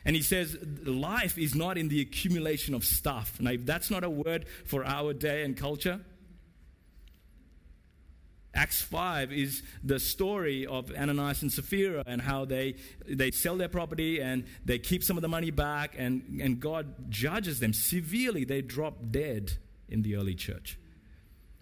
And 0.06 0.16
he 0.16 0.22
says, 0.22 0.56
life 0.84 1.40
is 1.40 1.56
not 1.56 1.80
in 1.80 1.90
the 1.90 2.00
accumulation 2.02 2.76
of 2.76 2.86
stuff. 2.86 3.40
Now, 3.40 3.52
if 3.52 3.66
that's 3.66 3.90
not 3.90 4.04
a 4.04 4.10
word 4.10 4.46
for 4.66 4.86
our 4.86 5.14
day 5.14 5.44
and 5.44 5.58
culture, 5.58 6.00
Acts 8.56 8.82
5 8.82 9.34
is 9.34 9.64
the 9.84 10.00
story 10.00 10.66
of 10.66 10.90
Ananias 10.96 11.42
and 11.42 11.52
Sapphira 11.52 12.04
and 12.08 12.22
how 12.22 12.46
they, 12.46 12.76
they 13.06 13.30
sell 13.32 13.58
their 13.58 13.68
property 13.68 14.22
and 14.22 14.46
they 14.64 14.80
keep 14.80 15.04
some 15.04 15.18
of 15.18 15.22
the 15.22 15.28
money 15.28 15.52
back, 15.52 15.96
and, 15.98 16.40
and 16.42 16.60
God 16.60 17.12
judges 17.12 17.60
them 17.60 17.74
severely. 17.74 18.46
They 18.46 18.62
drop 18.62 19.12
dead 19.12 19.54
in 19.90 20.04
the 20.04 20.16
early 20.16 20.36
church. 20.36 20.80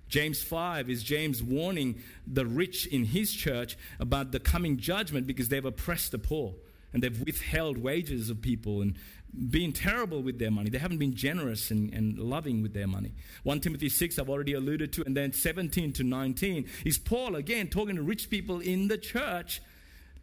James 0.08 0.43
5 0.43 0.91
is 0.91 1.01
James 1.01 1.41
warning 1.41 1.99
the 2.27 2.45
rich 2.45 2.86
in 2.86 3.06
his 3.06 3.34
church 3.34 3.75
about 3.99 4.32
the 4.32 4.39
coming 4.39 4.77
judgment 4.77 5.25
because 5.25 5.49
they've 5.49 5.65
oppressed 5.65 6.12
the 6.12 6.19
poor 6.19 6.53
and 6.93 7.01
they've 7.01 7.19
withheld 7.21 7.79
wages 7.79 8.29
of 8.29 8.39
people 8.39 8.84
and 8.84 8.95
been 9.33 9.73
terrible 9.73 10.21
with 10.21 10.39
their 10.39 10.51
money. 10.51 10.69
They 10.69 10.77
haven't 10.77 10.99
been 10.99 11.15
generous 11.15 11.71
and, 11.71 11.93
and 11.93 12.19
loving 12.19 12.61
with 12.61 12.73
their 12.73 12.87
money. 12.87 13.13
1 13.43 13.61
Timothy 13.61 13.89
6, 13.89 14.19
I've 14.19 14.29
already 14.29 14.53
alluded 14.53 14.93
to, 14.93 15.03
and 15.05 15.17
then 15.17 15.33
17 15.33 15.93
to 15.93 16.03
19 16.03 16.65
is 16.85 16.97
Paul 16.97 17.35
again 17.35 17.67
talking 17.67 17.95
to 17.95 18.01
rich 18.01 18.29
people 18.29 18.59
in 18.59 18.87
the 18.87 18.97
church 18.97 19.61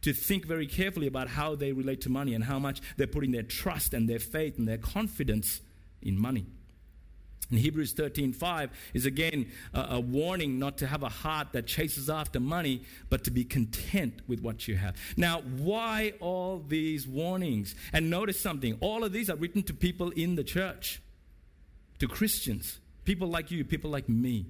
to 0.02 0.12
think 0.12 0.46
very 0.46 0.66
carefully 0.66 1.06
about 1.06 1.28
how 1.28 1.54
they 1.54 1.72
relate 1.72 2.00
to 2.02 2.08
money 2.08 2.34
and 2.34 2.44
how 2.44 2.58
much 2.58 2.80
they're 2.96 3.06
putting 3.06 3.32
their 3.32 3.42
trust 3.42 3.92
and 3.92 4.08
their 4.08 4.18
faith 4.18 4.58
and 4.58 4.66
their 4.66 4.78
confidence 4.78 5.60
in 6.00 6.18
money. 6.18 6.46
And 7.50 7.58
Hebrews 7.58 7.94
13:5 7.94 8.70
is 8.94 9.06
again 9.06 9.50
a, 9.74 9.80
a, 9.90 10.00
warning 10.00 10.58
not 10.58 10.78
to 10.78 10.86
have 10.86 11.02
a 11.02 11.08
heart 11.08 11.48
that 11.52 11.66
chases 11.66 12.08
after 12.08 12.38
money, 12.38 12.82
but 13.08 13.24
to 13.24 13.30
be 13.30 13.44
content 13.44 14.20
with 14.28 14.40
what 14.40 14.68
you 14.68 14.76
have. 14.76 14.96
Now, 15.16 15.40
why 15.40 16.14
all 16.20 16.64
these 16.66 17.08
warnings? 17.08 17.74
And 17.92 18.08
notice 18.08 18.40
something: 18.40 18.78
all 18.80 19.04
of 19.04 19.12
these 19.12 19.28
are 19.28 19.36
written 19.36 19.62
to 19.64 19.74
people 19.74 20.10
in 20.10 20.36
the 20.36 20.44
church, 20.44 21.02
to 21.98 22.06
Christians, 22.06 22.78
people 23.04 23.28
like 23.28 23.50
you, 23.50 23.64
people 23.64 23.90
like 23.90 24.08
me. 24.08 24.46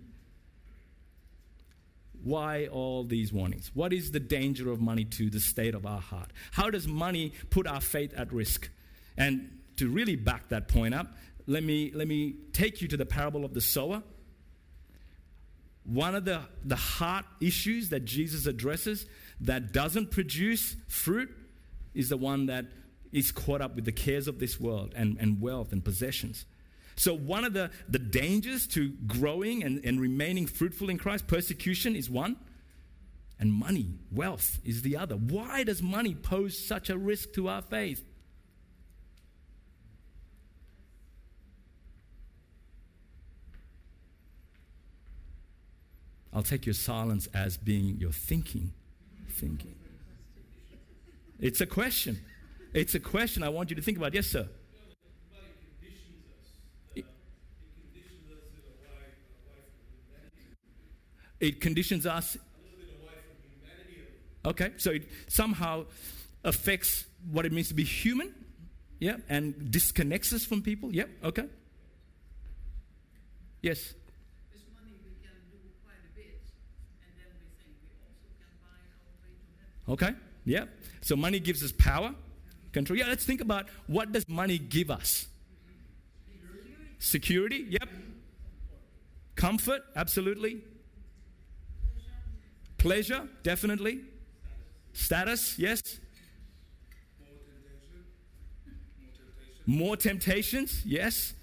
Why 2.22 2.66
all 2.66 3.04
these 3.04 3.32
warnings? 3.32 3.70
What 3.72 3.94
is 3.94 4.10
the 4.10 4.20
danger 4.20 4.70
of 4.70 4.78
money 4.78 5.06
to 5.06 5.30
the 5.30 5.40
state 5.40 5.74
of 5.74 5.86
our 5.86 6.02
heart? 6.02 6.30
How 6.52 6.68
does 6.68 6.86
money 6.86 7.32
put 7.48 7.66
our 7.66 7.80
faith 7.80 8.12
at 8.14 8.30
risk? 8.30 8.68
And 9.16 9.60
to 9.76 9.88
really 9.88 10.16
back 10.16 10.50
that 10.50 10.68
point 10.68 10.92
up, 10.92 11.14
let 11.50 11.64
me, 11.64 11.90
let 11.92 12.06
me 12.06 12.36
take 12.52 12.80
you 12.80 12.86
to 12.86 12.96
the 12.96 13.04
parable 13.04 13.44
of 13.44 13.54
the 13.54 13.60
sower. 13.60 14.04
One 15.82 16.14
of 16.14 16.24
the, 16.24 16.42
the 16.64 16.76
heart 16.76 17.24
issues 17.40 17.88
that 17.88 18.04
Jesus 18.04 18.46
addresses 18.46 19.06
that 19.40 19.72
doesn't 19.72 20.12
produce 20.12 20.76
fruit 20.86 21.28
is 21.92 22.08
the 22.08 22.16
one 22.16 22.46
that 22.46 22.66
is 23.10 23.32
caught 23.32 23.60
up 23.60 23.74
with 23.74 23.84
the 23.84 23.90
cares 23.90 24.28
of 24.28 24.38
this 24.38 24.60
world 24.60 24.92
and, 24.94 25.16
and 25.18 25.40
wealth 25.40 25.72
and 25.72 25.84
possessions. 25.84 26.44
So, 26.94 27.14
one 27.14 27.44
of 27.44 27.52
the, 27.52 27.72
the 27.88 27.98
dangers 27.98 28.68
to 28.68 28.90
growing 29.08 29.64
and, 29.64 29.84
and 29.84 30.00
remaining 30.00 30.46
fruitful 30.46 30.88
in 30.88 30.98
Christ, 30.98 31.26
persecution 31.26 31.96
is 31.96 32.08
one, 32.08 32.36
and 33.40 33.52
money, 33.52 33.98
wealth 34.12 34.60
is 34.64 34.82
the 34.82 34.96
other. 34.96 35.16
Why 35.16 35.64
does 35.64 35.82
money 35.82 36.14
pose 36.14 36.56
such 36.56 36.90
a 36.90 36.96
risk 36.96 37.32
to 37.32 37.48
our 37.48 37.62
faith? 37.62 38.04
I'll 46.32 46.42
take 46.42 46.66
your 46.66 46.74
silence 46.74 47.28
as 47.34 47.56
being 47.56 47.96
your 47.98 48.12
thinking. 48.12 48.72
Thinking. 49.28 49.74
It's 51.40 51.60
a 51.60 51.66
question. 51.66 52.20
It's 52.72 52.94
a 52.94 53.00
question 53.00 53.42
I 53.42 53.48
want 53.48 53.70
you 53.70 53.76
to 53.76 53.82
think 53.82 53.96
about. 53.96 54.14
Yes, 54.14 54.26
sir. 54.26 54.48
It 61.40 61.60
conditions 61.60 62.06
us. 62.06 62.36
Okay, 64.44 64.72
so 64.76 64.90
it 64.90 65.08
somehow 65.28 65.84
affects 66.44 67.04
what 67.30 67.44
it 67.44 67.52
means 67.52 67.68
to 67.68 67.74
be 67.74 67.84
human, 67.84 68.34
yeah, 68.98 69.16
and 69.28 69.70
disconnects 69.70 70.32
us 70.32 70.44
from 70.44 70.62
people. 70.62 70.94
Yeah, 70.94 71.04
okay. 71.24 71.44
Yes. 73.62 73.94
Okay? 79.90 80.14
Yeah. 80.44 80.66
So 81.00 81.16
money 81.16 81.40
gives 81.40 81.62
us 81.62 81.72
power, 81.72 82.14
control. 82.72 82.98
Yeah, 82.98 83.08
let's 83.08 83.24
think 83.24 83.40
about 83.40 83.66
what 83.88 84.12
does 84.12 84.26
money 84.28 84.56
give 84.56 84.90
us? 84.90 85.26
Security, 86.98 87.66
yep. 87.68 87.88
Comfort, 89.34 89.82
absolutely. 89.96 90.60
Pleasure, 92.78 93.28
definitely. 93.42 94.00
Status, 94.92 95.58
yes. 95.58 95.82
More 99.66 99.96
temptations, 99.96 100.82
yes. 100.84 101.34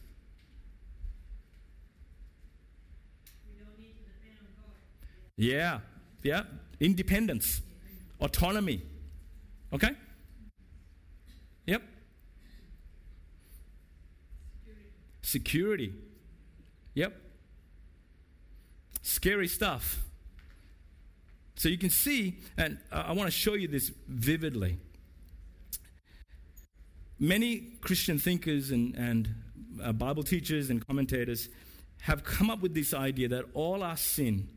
Yeah, 5.35 5.79
yeah. 6.23 6.43
Independence 6.79 7.61
autonomy. 8.19 8.81
Okay? 9.73 9.91
Yep. 11.65 11.81
Security. 15.21 15.93
Yep. 16.93 17.13
Scary 19.01 19.47
stuff. 19.47 20.03
So 21.55 21.69
you 21.69 21.77
can 21.77 21.89
see, 21.89 22.37
and 22.55 22.77
I 22.91 23.13
want 23.13 23.27
to 23.27 23.31
show 23.31 23.55
you 23.55 23.67
this 23.67 23.91
vividly. 24.07 24.77
Many 27.19 27.73
Christian 27.81 28.19
thinkers 28.19 28.69
and, 28.69 28.95
and 28.95 29.35
uh, 29.83 29.91
Bible 29.91 30.23
teachers 30.23 30.69
and 30.69 30.85
commentators 30.85 31.49
have 32.01 32.23
come 32.23 32.49
up 32.51 32.61
with 32.61 32.75
this 32.75 32.93
idea 32.93 33.27
that 33.29 33.45
all 33.55 33.81
our 33.81 33.97
sin, 33.97 34.49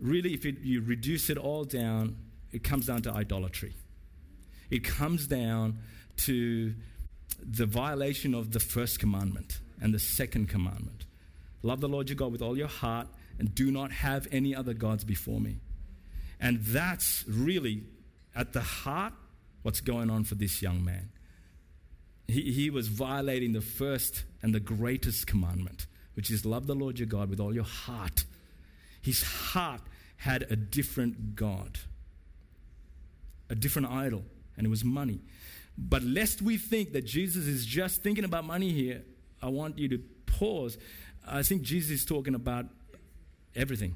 really, 0.00 0.32
if 0.32 0.46
it, 0.46 0.60
you 0.60 0.80
reduce 0.80 1.28
it 1.28 1.36
all 1.36 1.64
down, 1.64 2.16
it 2.52 2.64
comes 2.64 2.86
down 2.86 3.02
to 3.02 3.12
idolatry. 3.12 3.74
It 4.70 4.84
comes 4.84 5.26
down 5.26 5.78
to 6.18 6.74
the 7.42 7.66
violation 7.66 8.34
of 8.34 8.52
the 8.52 8.60
first 8.60 8.98
commandment 8.98 9.58
and 9.80 9.94
the 9.94 9.98
second 9.98 10.48
commandment. 10.48 11.04
Love 11.62 11.80
the 11.80 11.88
Lord 11.88 12.08
your 12.08 12.16
God 12.16 12.32
with 12.32 12.42
all 12.42 12.56
your 12.56 12.68
heart 12.68 13.08
and 13.38 13.54
do 13.54 13.70
not 13.70 13.92
have 13.92 14.26
any 14.32 14.54
other 14.54 14.74
gods 14.74 15.04
before 15.04 15.40
me. 15.40 15.60
And 16.40 16.60
that's 16.60 17.24
really 17.28 17.82
at 18.34 18.52
the 18.52 18.60
heart 18.60 19.12
what's 19.62 19.80
going 19.80 20.10
on 20.10 20.24
for 20.24 20.34
this 20.34 20.62
young 20.62 20.84
man. 20.84 21.10
He, 22.26 22.52
he 22.52 22.70
was 22.70 22.88
violating 22.88 23.52
the 23.52 23.60
first 23.60 24.24
and 24.42 24.54
the 24.54 24.60
greatest 24.60 25.26
commandment, 25.26 25.86
which 26.14 26.30
is 26.30 26.44
love 26.44 26.66
the 26.66 26.74
Lord 26.74 26.98
your 26.98 27.08
God 27.08 27.30
with 27.30 27.40
all 27.40 27.54
your 27.54 27.64
heart. 27.64 28.24
His 29.00 29.22
heart 29.22 29.80
had 30.18 30.42
a 30.50 30.56
different 30.56 31.36
God 31.36 31.78
a 33.50 33.54
different 33.54 33.88
idol, 33.90 34.24
and 34.56 34.66
it 34.66 34.70
was 34.70 34.84
money. 34.84 35.20
But 35.76 36.02
lest 36.02 36.42
we 36.42 36.56
think 36.56 36.92
that 36.92 37.04
Jesus 37.04 37.46
is 37.46 37.64
just 37.64 38.02
thinking 38.02 38.24
about 38.24 38.44
money 38.44 38.72
here, 38.72 39.02
I 39.40 39.48
want 39.48 39.78
you 39.78 39.88
to 39.88 39.98
pause. 40.26 40.76
I 41.26 41.42
think 41.42 41.62
Jesus 41.62 41.90
is 41.90 42.04
talking 42.04 42.34
about 42.34 42.66
everything 43.54 43.94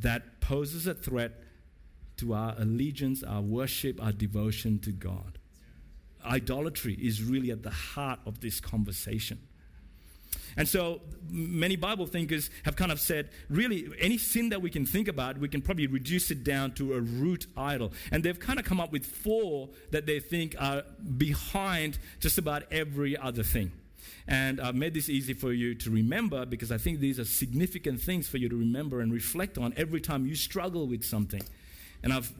that 0.00 0.40
poses 0.40 0.86
a 0.86 0.94
threat 0.94 1.32
to 2.18 2.34
our 2.34 2.54
allegiance, 2.58 3.22
our 3.22 3.40
worship, 3.40 4.02
our 4.02 4.12
devotion 4.12 4.78
to 4.80 4.90
God. 4.90 5.38
Idolatry 6.24 6.94
is 6.94 7.22
really 7.22 7.50
at 7.50 7.62
the 7.62 7.70
heart 7.70 8.18
of 8.26 8.40
this 8.40 8.60
conversation. 8.60 9.38
And 10.58 10.68
so 10.68 11.00
many 11.30 11.76
Bible 11.76 12.06
thinkers 12.06 12.50
have 12.64 12.74
kind 12.74 12.90
of 12.90 13.00
said, 13.00 13.30
really, 13.48 13.88
any 14.00 14.18
sin 14.18 14.48
that 14.48 14.60
we 14.60 14.70
can 14.70 14.84
think 14.84 15.06
about, 15.06 15.38
we 15.38 15.48
can 15.48 15.62
probably 15.62 15.86
reduce 15.86 16.30
it 16.32 16.42
down 16.42 16.72
to 16.72 16.94
a 16.94 17.00
root 17.00 17.46
idol. 17.56 17.92
And 18.10 18.24
they've 18.24 18.38
kind 18.38 18.58
of 18.58 18.64
come 18.64 18.80
up 18.80 18.92
with 18.92 19.06
four 19.06 19.68
that 19.92 20.04
they 20.04 20.18
think 20.18 20.56
are 20.58 20.82
behind 21.16 21.98
just 22.18 22.38
about 22.38 22.64
every 22.72 23.16
other 23.16 23.44
thing. 23.44 23.70
And 24.26 24.60
I've 24.60 24.74
made 24.74 24.94
this 24.94 25.08
easy 25.08 25.32
for 25.32 25.52
you 25.52 25.74
to 25.76 25.90
remember 25.90 26.44
because 26.44 26.72
I 26.72 26.76
think 26.76 26.98
these 26.98 27.20
are 27.20 27.24
significant 27.24 28.02
things 28.02 28.28
for 28.28 28.36
you 28.36 28.48
to 28.48 28.56
remember 28.56 29.00
and 29.00 29.12
reflect 29.12 29.58
on 29.58 29.72
every 29.76 30.00
time 30.00 30.26
you 30.26 30.34
struggle 30.34 30.86
with 30.86 31.04
something. 31.04 31.42
And 32.02 32.12
I've 32.12 32.32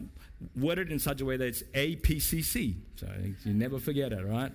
worded 0.56 0.88
it 0.88 0.92
in 0.92 0.98
such 0.98 1.20
a 1.20 1.24
way 1.24 1.36
that 1.36 1.46
it's 1.46 1.62
APCC. 1.74 2.74
So 2.96 3.06
you 3.44 3.54
never 3.54 3.78
forget 3.78 4.12
it, 4.12 4.26
right? 4.26 4.52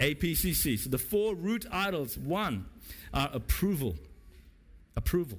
APCC. 0.00 0.78
So 0.78 0.90
the 0.90 0.98
four 0.98 1.34
root 1.34 1.66
idols, 1.70 2.18
one, 2.18 2.66
are 3.12 3.30
approval. 3.32 3.96
Approval. 4.96 5.38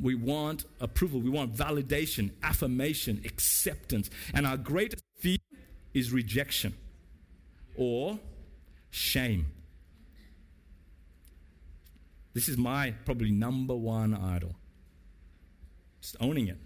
We 0.00 0.14
want 0.14 0.64
approval. 0.80 1.20
We 1.20 1.30
want 1.30 1.54
validation, 1.54 2.30
affirmation, 2.42 3.22
acceptance. 3.24 4.10
And 4.34 4.46
our 4.46 4.56
greatest 4.56 5.04
fear 5.18 5.38
is 5.94 6.12
rejection 6.12 6.74
or 7.76 8.18
shame. 8.90 9.46
This 12.34 12.48
is 12.48 12.56
my 12.56 12.92
probably 13.04 13.30
number 13.30 13.74
one 13.74 14.14
idol. 14.14 14.54
Just 16.00 16.16
owning 16.20 16.48
it. 16.48 16.58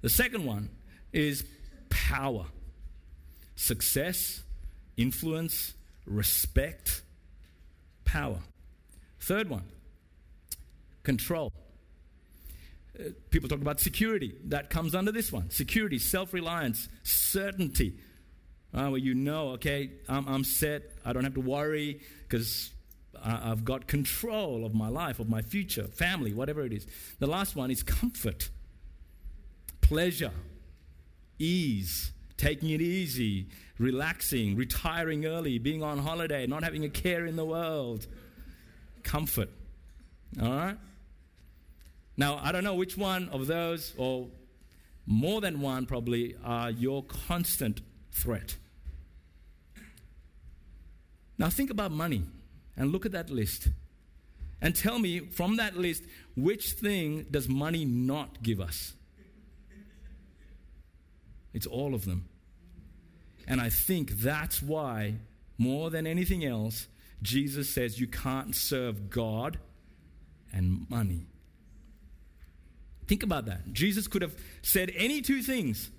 The 0.00 0.08
second 0.08 0.44
one 0.44 0.70
is 1.12 1.44
power, 1.88 2.46
success, 3.54 4.42
influence, 4.96 5.74
respect, 6.06 7.02
power. 8.04 8.38
Third 9.20 9.48
one, 9.48 9.64
control. 11.02 11.52
Uh, 12.98 13.10
people 13.30 13.48
talk 13.48 13.60
about 13.60 13.80
security. 13.80 14.34
That 14.44 14.70
comes 14.70 14.94
under 14.94 15.12
this 15.12 15.32
one 15.32 15.50
security, 15.50 15.98
self 15.98 16.32
reliance, 16.32 16.88
certainty. 17.02 17.98
Uh, 18.74 18.88
where 18.88 19.00
you 19.00 19.14
know, 19.14 19.50
okay, 19.50 19.90
I'm, 20.08 20.28
I'm 20.28 20.44
set, 20.44 20.82
I 21.04 21.12
don't 21.12 21.24
have 21.24 21.34
to 21.34 21.40
worry 21.40 22.00
because 22.28 22.70
I've 23.24 23.64
got 23.64 23.86
control 23.86 24.66
of 24.66 24.74
my 24.74 24.88
life, 24.88 25.18
of 25.18 25.28
my 25.28 25.42
future, 25.42 25.84
family, 25.84 26.32
whatever 26.32 26.64
it 26.64 26.72
is. 26.72 26.86
The 27.18 27.26
last 27.26 27.56
one 27.56 27.70
is 27.70 27.82
comfort, 27.82 28.50
pleasure, 29.80 30.32
ease, 31.38 32.12
taking 32.36 32.70
it 32.70 32.80
easy, 32.80 33.48
relaxing, 33.78 34.56
retiring 34.56 35.26
early, 35.26 35.58
being 35.58 35.82
on 35.82 35.98
holiday, 35.98 36.46
not 36.46 36.64
having 36.64 36.84
a 36.84 36.88
care 36.88 37.26
in 37.26 37.36
the 37.36 37.44
world. 37.44 38.06
Comfort. 39.02 39.50
All 40.40 40.50
right? 40.50 40.78
Now, 42.16 42.40
I 42.42 42.52
don't 42.52 42.64
know 42.64 42.74
which 42.74 42.96
one 42.96 43.28
of 43.28 43.46
those, 43.46 43.92
or 43.96 44.28
more 45.06 45.40
than 45.40 45.60
one 45.60 45.86
probably, 45.86 46.34
are 46.42 46.70
your 46.70 47.04
constant 47.04 47.80
threat. 48.10 48.56
Now, 51.38 51.50
think 51.50 51.70
about 51.70 51.92
money 51.92 52.24
and 52.76 52.90
look 52.92 53.04
at 53.04 53.12
that 53.12 53.28
list. 53.28 53.68
And 54.62 54.74
tell 54.74 54.98
me 54.98 55.20
from 55.20 55.56
that 55.56 55.76
list, 55.76 56.04
which 56.34 56.72
thing 56.72 57.26
does 57.30 57.46
money 57.48 57.84
not 57.84 58.42
give 58.42 58.60
us? 58.60 58.94
It's 61.52 61.66
all 61.66 61.94
of 61.94 62.06
them. 62.06 62.28
And 63.46 63.60
I 63.60 63.68
think 63.68 64.10
that's 64.10 64.62
why, 64.62 65.16
more 65.58 65.90
than 65.90 66.06
anything 66.06 66.44
else, 66.44 66.88
Jesus 67.22 67.68
says 67.68 68.00
you 68.00 68.06
can't 68.06 68.54
serve 68.54 69.08
God 69.08 69.58
and 70.52 70.86
money. 70.90 71.26
Think 73.06 73.22
about 73.22 73.46
that. 73.46 73.72
Jesus 73.72 74.08
could 74.08 74.22
have 74.22 74.34
said 74.62 74.92
any 74.96 75.22
two 75.22 75.42
things. 75.42 75.90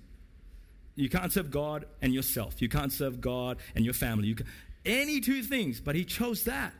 You 0.94 1.08
can't 1.08 1.32
serve 1.32 1.50
God 1.50 1.86
and 2.02 2.12
yourself. 2.12 2.60
You 2.60 2.68
can't 2.68 2.92
serve 2.92 3.20
God 3.20 3.58
and 3.74 3.84
your 3.84 3.94
family. 3.94 4.28
You 4.28 4.34
can, 4.34 4.46
any 4.84 5.20
two 5.20 5.42
things, 5.42 5.80
but 5.80 5.94
he 5.94 6.04
chose 6.04 6.44
that. 6.44 6.72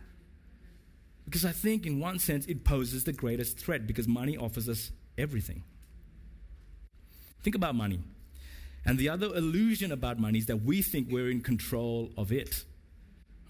Because 1.25 1.45
I 1.45 1.53
think, 1.53 1.87
in 1.87 2.01
one 2.01 2.19
sense, 2.19 2.47
it 2.47 2.65
poses 2.65 3.05
the 3.05 3.13
greatest 3.13 3.59
threat 3.59 3.87
because 3.87 4.09
money 4.09 4.37
offers 4.37 4.69
us 4.69 4.91
everything. 5.17 5.63
Think 7.43 7.55
about 7.55 7.75
money. 7.75 8.01
And 8.85 8.99
the 8.99 9.09
other 9.09 9.27
illusion 9.27 9.93
about 9.93 10.19
money 10.19 10.38
is 10.38 10.47
that 10.47 10.62
we 10.62 10.83
think 10.83 11.09
we're 11.11 11.31
in 11.31 11.41
control 11.41 12.11
of 12.17 12.33
it. 12.33 12.64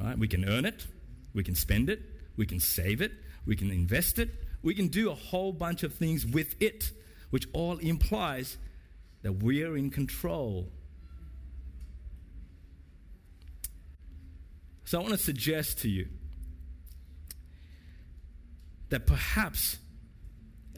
Right? 0.01 0.19
We 0.19 0.29
can 0.29 0.49
earn 0.49 0.65
it, 0.65 0.87
we 1.35 1.45
can 1.45 1.55
spend 1.55 1.91
it, 1.91 2.01
we 2.37 2.47
can 2.47 2.61
save 2.61 3.01
it, 3.01 3.13
we 3.47 3.57
can 3.57 3.71
invest 3.71 4.19
it, 4.19 4.31
we 4.63 4.75
can 4.75 4.89
do 4.89 5.11
a 5.11 5.15
whole 5.15 5.53
bunch 5.53 5.83
of 5.83 5.95
things 5.95 6.27
with 6.27 6.61
it, 6.61 6.91
which 7.31 7.47
all 7.53 7.79
implies 7.79 8.57
that 9.23 9.43
we're 9.43 9.77
in 9.77 9.91
control 9.91 10.69
So 14.89 14.99
I 14.99 15.03
want 15.03 15.13
to 15.13 15.23
suggest 15.23 15.81
to 15.81 15.89
you 15.91 16.09
that 18.89 19.07
perhaps 19.07 19.77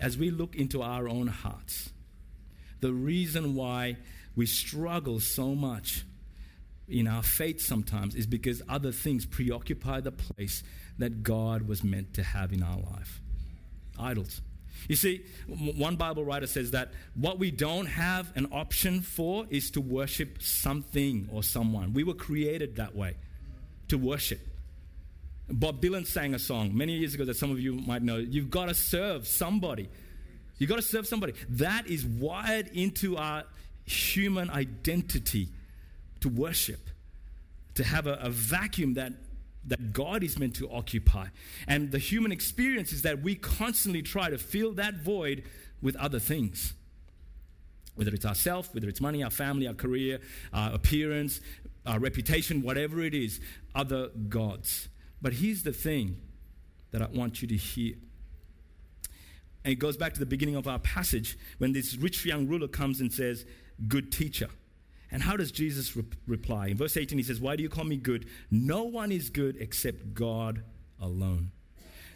as 0.01 0.19
we 0.19 0.33
look 0.33 0.57
into 0.57 0.83
our 0.83 1.09
own 1.09 1.29
hearts, 1.29 1.91
the 2.81 2.93
reason 2.93 3.55
why 3.55 3.99
we 4.37 4.47
struggle 4.47 5.21
so 5.21 5.55
much 5.55 6.05
in 6.89 7.07
our 7.07 7.23
faith 7.23 7.61
sometimes 7.61 8.15
is 8.15 8.27
because 8.27 8.63
other 8.69 8.93
things 8.93 9.25
preoccupy 9.25 10.01
the 10.01 10.13
place 10.13 10.63
that 10.99 11.23
God 11.23 11.69
was 11.69 11.85
meant 11.85 12.15
to 12.15 12.23
have 12.23 12.53
in 12.53 12.63
our 12.63 12.79
life. 12.79 13.21
Idols. 13.99 14.41
You 14.89 14.97
see, 14.97 15.23
one 15.47 15.97
Bible 15.97 16.25
writer 16.25 16.47
says 16.47 16.73
that 16.73 16.91
what 17.15 17.39
we 17.39 17.51
don't 17.51 17.87
have 17.87 18.35
an 18.37 18.49
option 18.51 19.03
for 19.03 19.47
is 19.51 19.71
to 19.73 19.81
worship 19.81 20.43
something 20.43 21.29
or 21.33 21.43
someone. 21.43 21.93
We 21.93 22.03
were 22.03 22.15
created 22.15 22.77
that 22.77 22.97
way 22.97 23.17
to 23.89 23.99
worship. 23.99 24.41
Bob 25.49 25.83
Dylan 25.83 26.07
sang 26.07 26.35
a 26.35 26.39
song 26.39 26.77
many 26.77 26.95
years 26.95 27.15
ago 27.15 27.25
that 27.25 27.37
some 27.37 27.51
of 27.51 27.61
you 27.61 27.75
might 27.75 28.03
know. 28.03 28.17
You've 28.17 28.51
got 28.51 28.69
to 28.69 28.75
serve 28.75 29.27
somebody. 29.27 29.89
You've 30.59 30.71
got 30.71 30.77
to 30.77 30.83
serve 30.83 31.07
somebody. 31.07 31.35
That 31.49 31.87
is 31.87 32.05
wired 32.05 32.69
into 32.69 33.17
our 33.17 33.45
human 33.91 34.51
identity 34.51 35.49
to 36.21 36.29
worship, 36.29 36.89
to 37.75 37.85
have 37.85 38.07
a, 38.07 38.15
a 38.15 38.31
vacuum 38.31 38.95
that 38.95 39.13
that 39.67 39.93
God 39.93 40.23
is 40.23 40.39
meant 40.39 40.57
to 40.57 40.71
occupy. 40.71 41.27
And 41.69 41.93
the 41.93 41.99
human 41.99 42.33
experience 42.33 42.93
is 42.93 43.03
that 43.03 43.23
we 43.23 43.35
constantly 43.35 44.01
try 44.01 44.31
to 44.31 44.39
fill 44.39 44.73
that 44.75 44.95
void 44.95 45.45
with 45.83 45.97
other 45.97 46.19
things. 46.19 46.73
Whether 47.95 48.13
it's 48.15 48.25
ourself, 48.25 48.75
whether 48.75 48.89
it's 48.89 49.01
money, 49.01 49.23
our 49.23 49.31
family, 49.31 49.67
our 49.67 49.75
career, 49.75 50.21
our 50.55 50.73
appearance, 50.73 51.41
our 51.85 51.99
reputation, 51.99 52.63
whatever 52.63 53.03
it 53.03 53.15
is, 53.15 53.41
other 53.75 54.09
gods. 54.29 54.89
But 55.21 55.35
here's 55.35 55.63
the 55.63 55.73
thing 55.73 56.17
that 56.93 57.03
I 57.03 57.07
want 57.13 57.43
you 57.43 57.49
to 57.49 57.57
hear. 57.57 57.97
And 59.65 59.73
it 59.73 59.79
goes 59.79 59.99
back 59.99 60.15
to 60.15 60.21
the 60.21 60.27
beginning 60.27 60.57
of 60.57 60.67
our 60.67 60.79
passage 60.79 61.37
when 61.59 61.73
this 61.73 61.97
rich 61.97 62.25
young 62.25 62.49
ruler 62.49 62.69
comes 62.69 63.01
and 63.01 63.13
says, 63.13 63.45
Good 63.89 64.13
teacher. 64.13 64.49
And 65.13 65.23
how 65.23 65.37
does 65.37 65.51
Jesus 65.51 65.97
re- 65.97 66.05
reply? 66.27 66.69
In 66.69 66.77
verse 66.77 66.97
18, 66.97 67.19
he 67.19 67.25
says, 67.25 67.41
Why 67.41 67.57
do 67.57 67.63
you 67.63 67.69
call 67.69 67.85
me 67.85 67.97
good? 67.97 68.27
No 68.51 68.85
one 68.85 69.11
is 69.11 69.31
good 69.31 69.57
except 69.59 70.15
God 70.15 70.63
alone. 71.01 71.51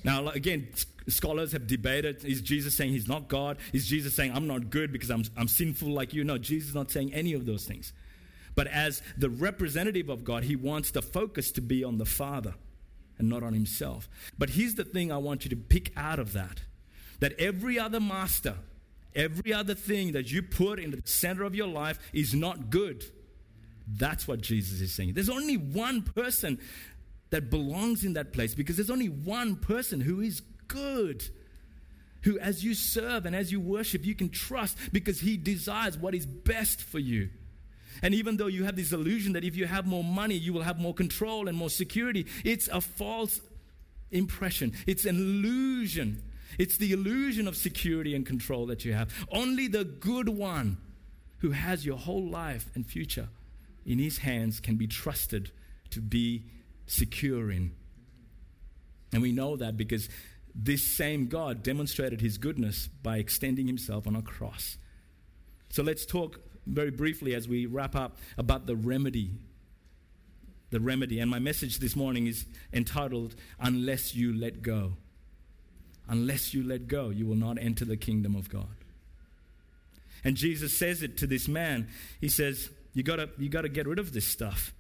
Now, 0.05 0.29
again, 0.29 0.69
scholars 1.09 1.53
have 1.53 1.67
debated 1.67 2.25
is 2.25 2.43
Jesus 2.43 2.77
saying 2.77 2.93
he's 2.93 3.09
not 3.09 3.29
God? 3.29 3.57
Is 3.73 3.87
Jesus 3.87 4.15
saying 4.15 4.33
I'm 4.33 4.47
not 4.47 4.71
good 4.71 4.93
because 4.93 5.11
I'm, 5.11 5.25
I'm 5.37 5.49
sinful 5.49 5.89
like 5.89 6.13
you? 6.13 6.25
No, 6.25 6.39
Jesus 6.39 6.71
is 6.71 6.75
not 6.75 6.91
saying 6.91 7.13
any 7.15 7.33
of 7.33 7.47
those 7.47 7.65
things. 7.65 7.93
But 8.55 8.67
as 8.69 9.03
the 9.17 9.31
representative 9.31 10.09
of 10.09 10.23
God, 10.23 10.45
he 10.45 10.55
wants 10.55 10.91
the 10.91 11.03
focus 11.03 11.51
to 11.53 11.61
be 11.61 11.83
on 11.83 11.99
the 11.99 12.05
Father 12.05 12.55
and 13.19 13.29
not 13.29 13.43
on 13.43 13.53
himself. 13.53 14.09
But 14.39 14.51
here's 14.51 14.75
the 14.75 14.85
thing 14.85 15.11
I 15.11 15.17
want 15.17 15.45
you 15.45 15.51
to 15.51 15.57
pick 15.57 15.93
out 15.97 16.19
of 16.19 16.33
that 16.35 16.61
that 17.21 17.33
every 17.39 17.79
other 17.79 18.01
master, 18.01 18.57
every 19.15 19.53
other 19.53 19.75
thing 19.75 20.13
that 20.13 20.31
you 20.31 20.43
put 20.43 20.79
in 20.79 20.91
the 20.91 21.03
center 21.05 21.45
of 21.45 21.55
your 21.55 21.69
life 21.69 21.99
is 22.13 22.35
not 22.35 22.71
good. 22.71 23.05
That's 23.87 24.27
what 24.27 24.41
Jesus 24.41 24.81
is 24.81 24.95
saying. 24.95 25.13
There's 25.15 25.29
only 25.29 25.57
one 25.57 26.03
person 26.03 26.59
that 27.31 27.51
belongs 27.51 28.05
in 28.05 28.15
that 28.15 28.33
place 28.33 28.55
because 28.55 28.77
there's 28.77 28.91
only 28.91 29.09
one 29.09 29.57
person 29.57 30.01
who 30.01 30.21
is 30.21 30.41
good. 30.69 31.25
Who, 32.23 32.39
as 32.39 32.65
you 32.65 32.75
serve 32.75 33.27
and 33.27 33.37
as 33.37 33.53
you 33.53 33.61
worship, 33.61 34.07
you 34.07 34.15
can 34.15 34.31
trust 34.31 34.79
because 34.93 35.21
he 35.21 35.37
desires 35.37 35.99
what 35.99 36.15
is 36.15 36.25
best 36.25 36.81
for 36.81 36.99
you. 36.99 37.29
And 38.03 38.15
even 38.15 38.37
though 38.39 38.47
you 38.47 38.65
have 38.65 38.77
this 38.77 38.93
illusion 38.93 39.35
that 39.35 39.45
if 39.45 39.57
you 39.57 39.67
have 39.67 39.87
more 39.87 40.05
money, 40.05 40.35
you 40.35 40.53
will 40.53 40.63
have 40.63 40.79
more 40.79 40.95
control 40.95 41.49
and 41.49 41.57
more 41.57 41.71
security, 41.71 42.27
it's 42.45 42.69
a 42.69 42.81
false 42.81 43.41
impression. 44.11 44.73
It's 44.87 45.05
an 45.05 45.17
illusion. 45.17 46.23
It's 46.59 46.77
the 46.77 46.93
illusion 46.93 47.49
of 47.49 47.57
security 47.57 48.15
and 48.15 48.25
control 48.25 48.67
that 48.67 48.85
you 48.85 48.93
have. 48.93 49.13
Only 49.31 49.67
the 49.69 49.85
good 49.85 50.29
one 50.29 50.79
who 51.39 51.51
has 51.51 51.85
your 51.85 51.99
whole 51.99 52.29
life 52.29 52.71
and 52.75 52.87
future 52.87 53.29
in 53.85 53.99
his 53.99 54.19
hands 54.19 54.61
can 54.61 54.77
be 54.77 54.87
trusted 54.87 55.51
to 55.91 56.01
be 56.01 56.45
secure 56.87 57.51
in. 57.51 57.73
And 59.13 59.23
we 59.23 59.33
know 59.33 59.57
that 59.57 59.77
because 59.77 60.09
this 60.55 60.97
same 60.97 61.27
God 61.27 61.63
demonstrated 61.63 62.21
his 62.21 62.39
goodness 62.39 62.89
by 63.03 63.19
extending 63.19 63.67
himself 63.67 64.07
on 64.07 64.17
a 64.17 64.23
cross. 64.23 64.79
So 65.69 65.83
let's 65.83 66.07
talk 66.07 66.41
very 66.67 66.91
briefly 66.91 67.35
as 67.35 67.49
we 67.49 67.67
wrap 67.67 67.95
up 67.95 68.17
about 68.39 68.67
the 68.67 68.77
remedy. 68.77 69.33
The 70.71 70.81
remedy. 70.81 71.21
And 71.21 71.31
my 71.31 71.39
message 71.39 71.79
this 71.79 71.95
morning 71.95 72.27
is 72.27 72.47
entitled, 72.73 73.35
Unless 73.61 74.15
You 74.15 74.33
Let 74.33 74.63
Go. 74.63 74.95
Unless 76.09 76.53
you 76.55 76.63
let 76.63 76.87
go, 76.87 77.11
you 77.11 77.27
will 77.27 77.37
not 77.37 77.59
enter 77.59 77.85
the 77.85 77.97
kingdom 77.97 78.37
of 78.37 78.49
God. 78.49 78.67
And 80.23 80.37
Jesus 80.37 80.77
says 80.77 81.03
it 81.03 81.19
to 81.19 81.27
this 81.27 81.49
man. 81.49 81.89
He 82.21 82.29
says, 82.29 82.71
You 82.93 83.03
gotta, 83.03 83.31
you 83.39 83.49
gotta 83.49 83.69
get 83.69 83.87
rid 83.87 83.99
of 83.99 84.13
this 84.13 84.27
stuff. 84.27 84.73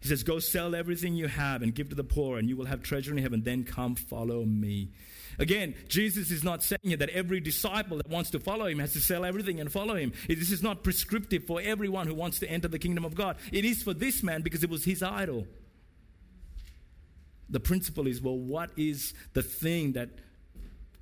He 0.00 0.08
says, 0.08 0.22
Go 0.22 0.40
sell 0.40 0.74
everything 0.74 1.14
you 1.14 1.28
have 1.28 1.62
and 1.62 1.74
give 1.74 1.88
to 1.90 1.94
the 1.94 2.04
poor, 2.04 2.38
and 2.38 2.48
you 2.48 2.56
will 2.56 2.66
have 2.66 2.82
treasure 2.82 3.12
in 3.12 3.18
heaven. 3.18 3.42
Then 3.42 3.64
come 3.64 3.94
follow 3.94 4.44
me. 4.44 4.90
Again, 5.38 5.74
Jesus 5.88 6.30
is 6.30 6.44
not 6.44 6.62
saying 6.62 6.98
that 6.98 7.08
every 7.10 7.40
disciple 7.40 7.96
that 7.96 8.08
wants 8.08 8.30
to 8.30 8.40
follow 8.40 8.66
him 8.66 8.80
has 8.80 8.92
to 8.92 9.00
sell 9.00 9.24
everything 9.24 9.60
and 9.60 9.72
follow 9.72 9.94
him. 9.94 10.12
This 10.28 10.50
is 10.50 10.62
not 10.62 10.82
prescriptive 10.82 11.44
for 11.44 11.60
everyone 11.62 12.06
who 12.06 12.14
wants 12.14 12.38
to 12.40 12.50
enter 12.50 12.68
the 12.68 12.78
kingdom 12.78 13.04
of 13.04 13.14
God. 13.14 13.36
It 13.50 13.64
is 13.64 13.82
for 13.82 13.94
this 13.94 14.22
man 14.22 14.42
because 14.42 14.62
it 14.62 14.70
was 14.70 14.84
his 14.84 15.02
idol. 15.02 15.46
The 17.48 17.60
principle 17.60 18.06
is 18.06 18.20
well, 18.20 18.36
what 18.36 18.70
is 18.76 19.14
the 19.32 19.42
thing 19.42 19.92
that 19.92 20.10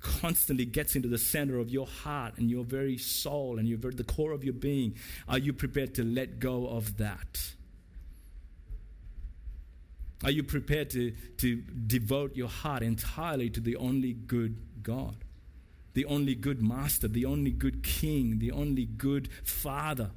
constantly 0.01 0.65
gets 0.65 0.95
into 0.95 1.07
the 1.07 1.17
center 1.17 1.59
of 1.59 1.69
your 1.69 1.87
heart 1.87 2.37
and 2.37 2.49
your 2.49 2.63
very 2.63 2.97
soul 2.97 3.59
and 3.59 3.67
your 3.67 3.77
very, 3.77 3.93
the 3.93 4.03
core 4.03 4.31
of 4.31 4.43
your 4.43 4.53
being? 4.53 4.95
Are 5.27 5.37
you 5.37 5.53
prepared 5.53 5.95
to 5.95 6.03
let 6.03 6.39
go 6.39 6.67
of 6.67 6.97
that? 6.97 7.53
Are 10.23 10.31
you 10.31 10.43
prepared 10.43 10.89
to, 10.91 11.11
to 11.37 11.55
devote 11.87 12.35
your 12.35 12.47
heart 12.47 12.83
entirely 12.83 13.49
to 13.49 13.59
the 13.59 13.75
only 13.75 14.13
good 14.13 14.83
God, 14.83 15.15
the 15.93 16.05
only 16.05 16.35
good 16.35 16.61
master, 16.61 17.07
the 17.07 17.25
only 17.25 17.51
good 17.51 17.83
king, 17.83 18.39
the 18.39 18.51
only 18.51 18.85
good 18.85 19.29
father? 19.43 20.11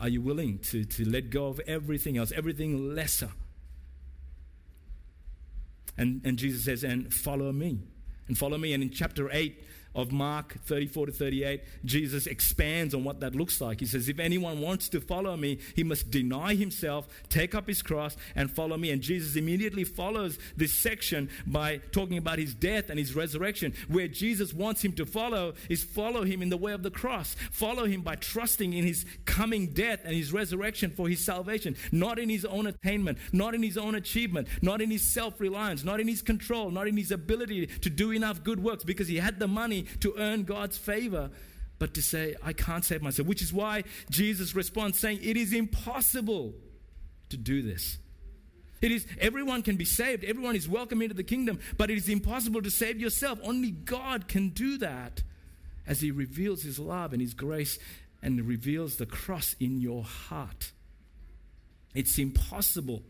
Are 0.00 0.08
you 0.08 0.20
willing 0.20 0.58
to, 0.58 0.84
to 0.84 1.08
let 1.08 1.30
go 1.30 1.46
of 1.48 1.60
everything 1.66 2.16
else, 2.16 2.30
everything 2.32 2.94
lesser? 2.94 3.30
And, 5.98 6.20
and 6.24 6.38
Jesus 6.38 6.64
says, 6.64 6.84
and 6.84 7.12
follow 7.12 7.52
me. 7.52 7.80
And 8.28 8.36
follow 8.36 8.58
me. 8.58 8.72
And 8.72 8.82
in 8.82 8.90
chapter 8.90 9.30
8, 9.32 9.62
of 9.96 10.12
Mark 10.12 10.56
34 10.66 11.06
to 11.06 11.12
38, 11.12 11.62
Jesus 11.84 12.26
expands 12.26 12.94
on 12.94 13.02
what 13.02 13.20
that 13.20 13.34
looks 13.34 13.60
like. 13.60 13.80
He 13.80 13.86
says, 13.86 14.08
If 14.08 14.20
anyone 14.20 14.60
wants 14.60 14.90
to 14.90 15.00
follow 15.00 15.36
me, 15.36 15.58
he 15.74 15.82
must 15.82 16.10
deny 16.10 16.54
himself, 16.54 17.08
take 17.30 17.54
up 17.54 17.66
his 17.66 17.82
cross, 17.82 18.16
and 18.36 18.50
follow 18.50 18.76
me. 18.76 18.90
And 18.90 19.00
Jesus 19.00 19.36
immediately 19.36 19.84
follows 19.84 20.38
this 20.56 20.74
section 20.74 21.30
by 21.46 21.78
talking 21.92 22.18
about 22.18 22.38
his 22.38 22.54
death 22.54 22.90
and 22.90 22.98
his 22.98 23.16
resurrection. 23.16 23.72
Where 23.88 24.06
Jesus 24.06 24.52
wants 24.52 24.84
him 24.84 24.92
to 24.92 25.06
follow 25.06 25.54
is 25.70 25.82
follow 25.82 26.24
him 26.24 26.42
in 26.42 26.50
the 26.50 26.56
way 26.58 26.72
of 26.72 26.82
the 26.82 26.90
cross, 26.90 27.34
follow 27.50 27.86
him 27.86 28.02
by 28.02 28.16
trusting 28.16 28.74
in 28.74 28.84
his 28.84 29.06
coming 29.24 29.68
death 29.68 30.00
and 30.04 30.14
his 30.14 30.32
resurrection 30.32 30.90
for 30.90 31.08
his 31.08 31.24
salvation, 31.24 31.74
not 31.90 32.18
in 32.18 32.28
his 32.28 32.44
own 32.44 32.66
attainment, 32.66 33.16
not 33.32 33.54
in 33.54 33.62
his 33.62 33.78
own 33.78 33.94
achievement, 33.94 34.46
not 34.60 34.82
in 34.82 34.90
his 34.90 35.02
self 35.02 35.40
reliance, 35.40 35.84
not 35.84 36.00
in 36.00 36.06
his 36.06 36.20
control, 36.20 36.70
not 36.70 36.86
in 36.86 36.98
his 36.98 37.10
ability 37.10 37.66
to 37.66 37.88
do 37.88 38.10
enough 38.10 38.44
good 38.44 38.62
works 38.62 38.84
because 38.84 39.08
he 39.08 39.16
had 39.16 39.38
the 39.38 39.48
money 39.48 39.85
to 40.00 40.14
earn 40.16 40.44
God's 40.44 40.78
favor, 40.78 41.30
but 41.78 41.94
to 41.94 42.02
say, 42.02 42.34
I 42.42 42.52
can't 42.52 42.84
save 42.84 43.02
myself, 43.02 43.28
which 43.28 43.42
is 43.42 43.52
why 43.52 43.84
Jesus 44.10 44.54
responds 44.54 44.98
saying, 44.98 45.20
It 45.22 45.36
is 45.36 45.52
impossible 45.52 46.54
to 47.28 47.36
do 47.36 47.62
this. 47.62 47.98
It 48.82 48.92
is 48.92 49.06
everyone 49.20 49.62
can 49.62 49.76
be 49.76 49.84
saved, 49.84 50.24
everyone 50.24 50.54
is 50.54 50.68
welcome 50.68 51.02
into 51.02 51.14
the 51.14 51.24
kingdom, 51.24 51.58
but 51.76 51.90
it 51.90 51.96
is 51.96 52.08
impossible 52.08 52.62
to 52.62 52.70
save 52.70 53.00
yourself. 53.00 53.38
Only 53.42 53.70
God 53.70 54.28
can 54.28 54.50
do 54.50 54.78
that 54.78 55.22
as 55.86 56.00
He 56.00 56.10
reveals 56.10 56.62
His 56.62 56.78
love 56.78 57.12
and 57.12 57.22
His 57.22 57.34
grace 57.34 57.78
and 58.22 58.40
reveals 58.46 58.96
the 58.96 59.06
cross 59.06 59.56
in 59.60 59.80
your 59.80 60.04
heart. 60.04 60.72
It's 61.94 62.18
impossible. 62.18 63.02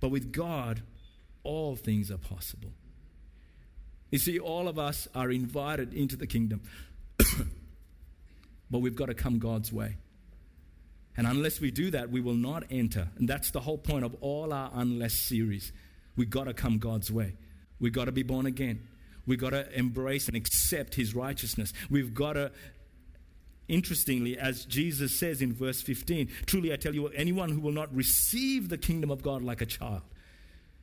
But 0.00 0.10
with 0.10 0.32
God, 0.32 0.82
all 1.42 1.74
things 1.74 2.10
are 2.10 2.18
possible. 2.18 2.72
You 4.10 4.18
see, 4.18 4.38
all 4.38 4.68
of 4.68 4.78
us 4.78 5.08
are 5.14 5.30
invited 5.30 5.92
into 5.92 6.16
the 6.16 6.26
kingdom, 6.26 6.62
but 8.70 8.78
we've 8.78 8.96
got 8.96 9.06
to 9.06 9.14
come 9.14 9.38
God's 9.38 9.72
way. 9.72 9.96
And 11.16 11.26
unless 11.26 11.60
we 11.60 11.70
do 11.70 11.90
that, 11.92 12.10
we 12.10 12.20
will 12.20 12.34
not 12.34 12.64
enter. 12.70 13.08
And 13.16 13.28
that's 13.28 13.50
the 13.50 13.60
whole 13.60 13.78
point 13.78 14.04
of 14.04 14.14
all 14.20 14.52
our 14.52 14.70
Unless 14.74 15.14
series. 15.14 15.72
We've 16.14 16.30
got 16.30 16.44
to 16.44 16.54
come 16.54 16.78
God's 16.78 17.10
way. 17.10 17.36
We've 17.80 17.92
got 17.92 18.04
to 18.04 18.12
be 18.12 18.22
born 18.22 18.46
again. 18.46 18.86
We've 19.26 19.40
got 19.40 19.50
to 19.50 19.70
embrace 19.76 20.28
and 20.28 20.36
accept 20.36 20.94
His 20.94 21.14
righteousness. 21.14 21.72
We've 21.90 22.14
got 22.14 22.34
to, 22.34 22.52
interestingly, 23.66 24.38
as 24.38 24.66
Jesus 24.66 25.18
says 25.18 25.42
in 25.42 25.52
verse 25.52 25.80
15, 25.80 26.28
truly 26.44 26.72
I 26.72 26.76
tell 26.76 26.94
you, 26.94 27.08
anyone 27.08 27.50
who 27.50 27.60
will 27.60 27.72
not 27.72 27.94
receive 27.94 28.68
the 28.68 28.78
kingdom 28.78 29.10
of 29.10 29.22
God 29.22 29.42
like 29.42 29.62
a 29.62 29.66
child, 29.66 30.02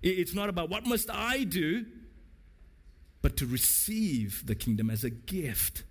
it's 0.01 0.33
not 0.33 0.49
about 0.49 0.69
what 0.69 0.85
must 0.85 1.09
I 1.09 1.43
do, 1.43 1.85
but 3.23 3.37
to 3.37 3.47
receive 3.47 4.45
the 4.45 4.53
kingdom 4.53 4.91
as 4.91 5.03
a 5.03 5.09
gift. 5.09 5.83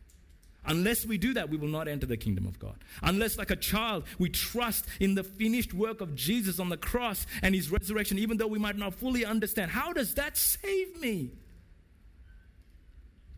Unless 0.65 1.07
we 1.07 1.19
do 1.19 1.35
that, 1.35 1.49
we 1.49 1.57
will 1.57 1.67
not 1.67 1.89
enter 1.89 2.07
the 2.07 2.17
kingdom 2.17 2.47
of 2.47 2.61
God. 2.61 2.77
Unless, 3.03 3.37
like 3.37 3.51
a 3.51 3.57
child, 3.57 4.05
we 4.19 4.29
trust 4.29 4.87
in 5.01 5.17
the 5.17 5.25
finished 5.25 5.75
work 5.75 6.01
of 6.01 6.15
Jesus 6.15 6.61
on 6.61 6.69
the 6.69 6.77
cross 6.77 7.27
and 7.43 7.53
his 7.53 7.69
resurrection, 7.69 8.19
even 8.19 8.37
though 8.37 8.47
we 8.47 8.61
might 8.61 8.77
not 8.77 8.95
fully 8.95 9.25
understand 9.25 9.73
how 9.73 9.93
does 9.93 10.15
that 10.15 10.37
save 10.37 11.01
me? 11.01 11.31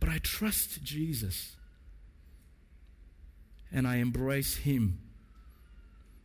But 0.00 0.10
I 0.10 0.18
trust 0.18 0.82
Jesus 0.82 1.56
and 3.72 3.88
I 3.88 3.96
embrace 3.96 4.56
him. 4.56 4.98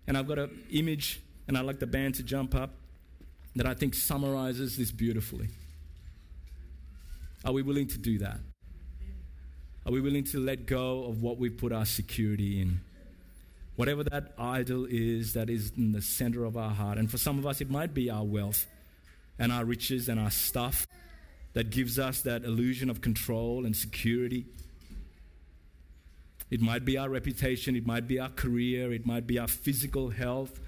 And 0.06 0.18
I've 0.18 0.28
got 0.28 0.40
an 0.40 0.66
image, 0.72 1.22
and 1.48 1.58
I'd 1.58 1.66
like 1.66 1.80
the 1.80 1.88
band 1.88 2.16
to 2.16 2.24
jump 2.24 2.56
up, 2.56 2.72
that 3.56 3.68
I 3.68 3.76
think 3.76 3.94
summarizes 3.94 4.76
this 4.76 4.92
beautifully. 4.92 5.50
Are 7.46 7.54
we 7.54 7.62
willing 7.62 7.88
to 7.88 7.98
do 7.98 8.18
that? 8.20 8.40
Are 9.86 9.92
we 9.92 10.02
willing 10.02 10.26
to 10.26 10.40
let 10.40 10.66
go 10.66 11.06
of 11.06 11.22
what 11.22 11.38
we 11.38 11.50
put 11.50 11.72
our 11.72 11.86
security 11.86 12.62
in? 12.62 12.82
Whatever 13.76 14.04
that 14.04 14.34
idol 14.38 14.86
is 14.90 15.34
that 15.34 15.50
is 15.50 15.72
in 15.78 15.94
the 15.94 16.02
center 16.02 16.44
of 16.44 16.58
our 16.58 16.72
heart. 16.72 16.98
And 16.98 17.10
for 17.10 17.18
some 17.18 17.40
of 17.40 17.48
us, 17.48 17.62
it 17.62 17.70
might 17.70 17.94
be 17.94 18.10
our 18.10 18.26
wealth 18.26 18.68
and 19.40 19.54
our 19.54 19.64
riches 19.64 20.10
and 20.10 20.20
our 20.20 20.32
stuff 20.32 20.86
that 21.54 21.70
gives 21.70 21.98
us 21.98 22.22
that 22.22 22.44
illusion 22.44 22.90
of 22.90 23.02
control 23.02 23.66
and 23.66 23.76
security. 23.76 24.46
It 26.52 26.62
might 26.62 26.84
be 26.84 26.98
our 26.98 27.10
reputation, 27.10 27.76
it 27.76 27.86
might 27.86 28.08
be 28.08 28.20
our 28.20 28.30
career, 28.30 28.92
it 28.92 29.06
might 29.06 29.26
be 29.26 29.40
our 29.40 29.48
physical 29.48 30.10
health, 30.10 30.60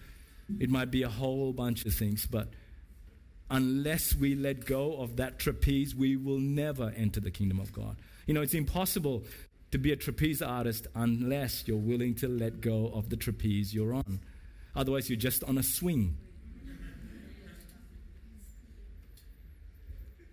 it 0.60 0.70
might 0.70 0.90
be 0.92 1.04
a 1.04 1.10
whole 1.10 1.54
bunch 1.54 1.86
of 1.86 1.94
things. 1.94 2.26
But 2.26 2.48
unless 3.52 4.16
we 4.16 4.34
let 4.34 4.66
go 4.66 4.96
of 4.96 5.18
that 5.18 5.38
trapeze, 5.38 5.94
we 5.94 6.16
will 6.16 6.40
never 6.40 6.94
enter 6.96 7.20
the 7.20 7.30
kingdom 7.30 7.60
of 7.60 7.72
God. 7.74 7.98
You 8.26 8.34
know, 8.34 8.42
it's 8.42 8.54
impossible 8.54 9.26
to 9.72 9.78
be 9.78 9.92
a 9.92 9.96
trapeze 9.96 10.42
artist 10.42 10.88
unless 10.96 11.68
you're 11.68 11.78
willing 11.78 12.16
to 12.16 12.28
let 12.28 12.62
go 12.62 12.88
of 12.88 13.10
the 13.10 13.18
trapeze 13.18 13.74
you're 13.74 13.94
on. 13.94 14.22
Otherwise, 14.74 15.10
you're 15.10 15.20
just 15.20 15.44
on 15.44 15.58
a 15.58 15.64
swing. 15.64 16.18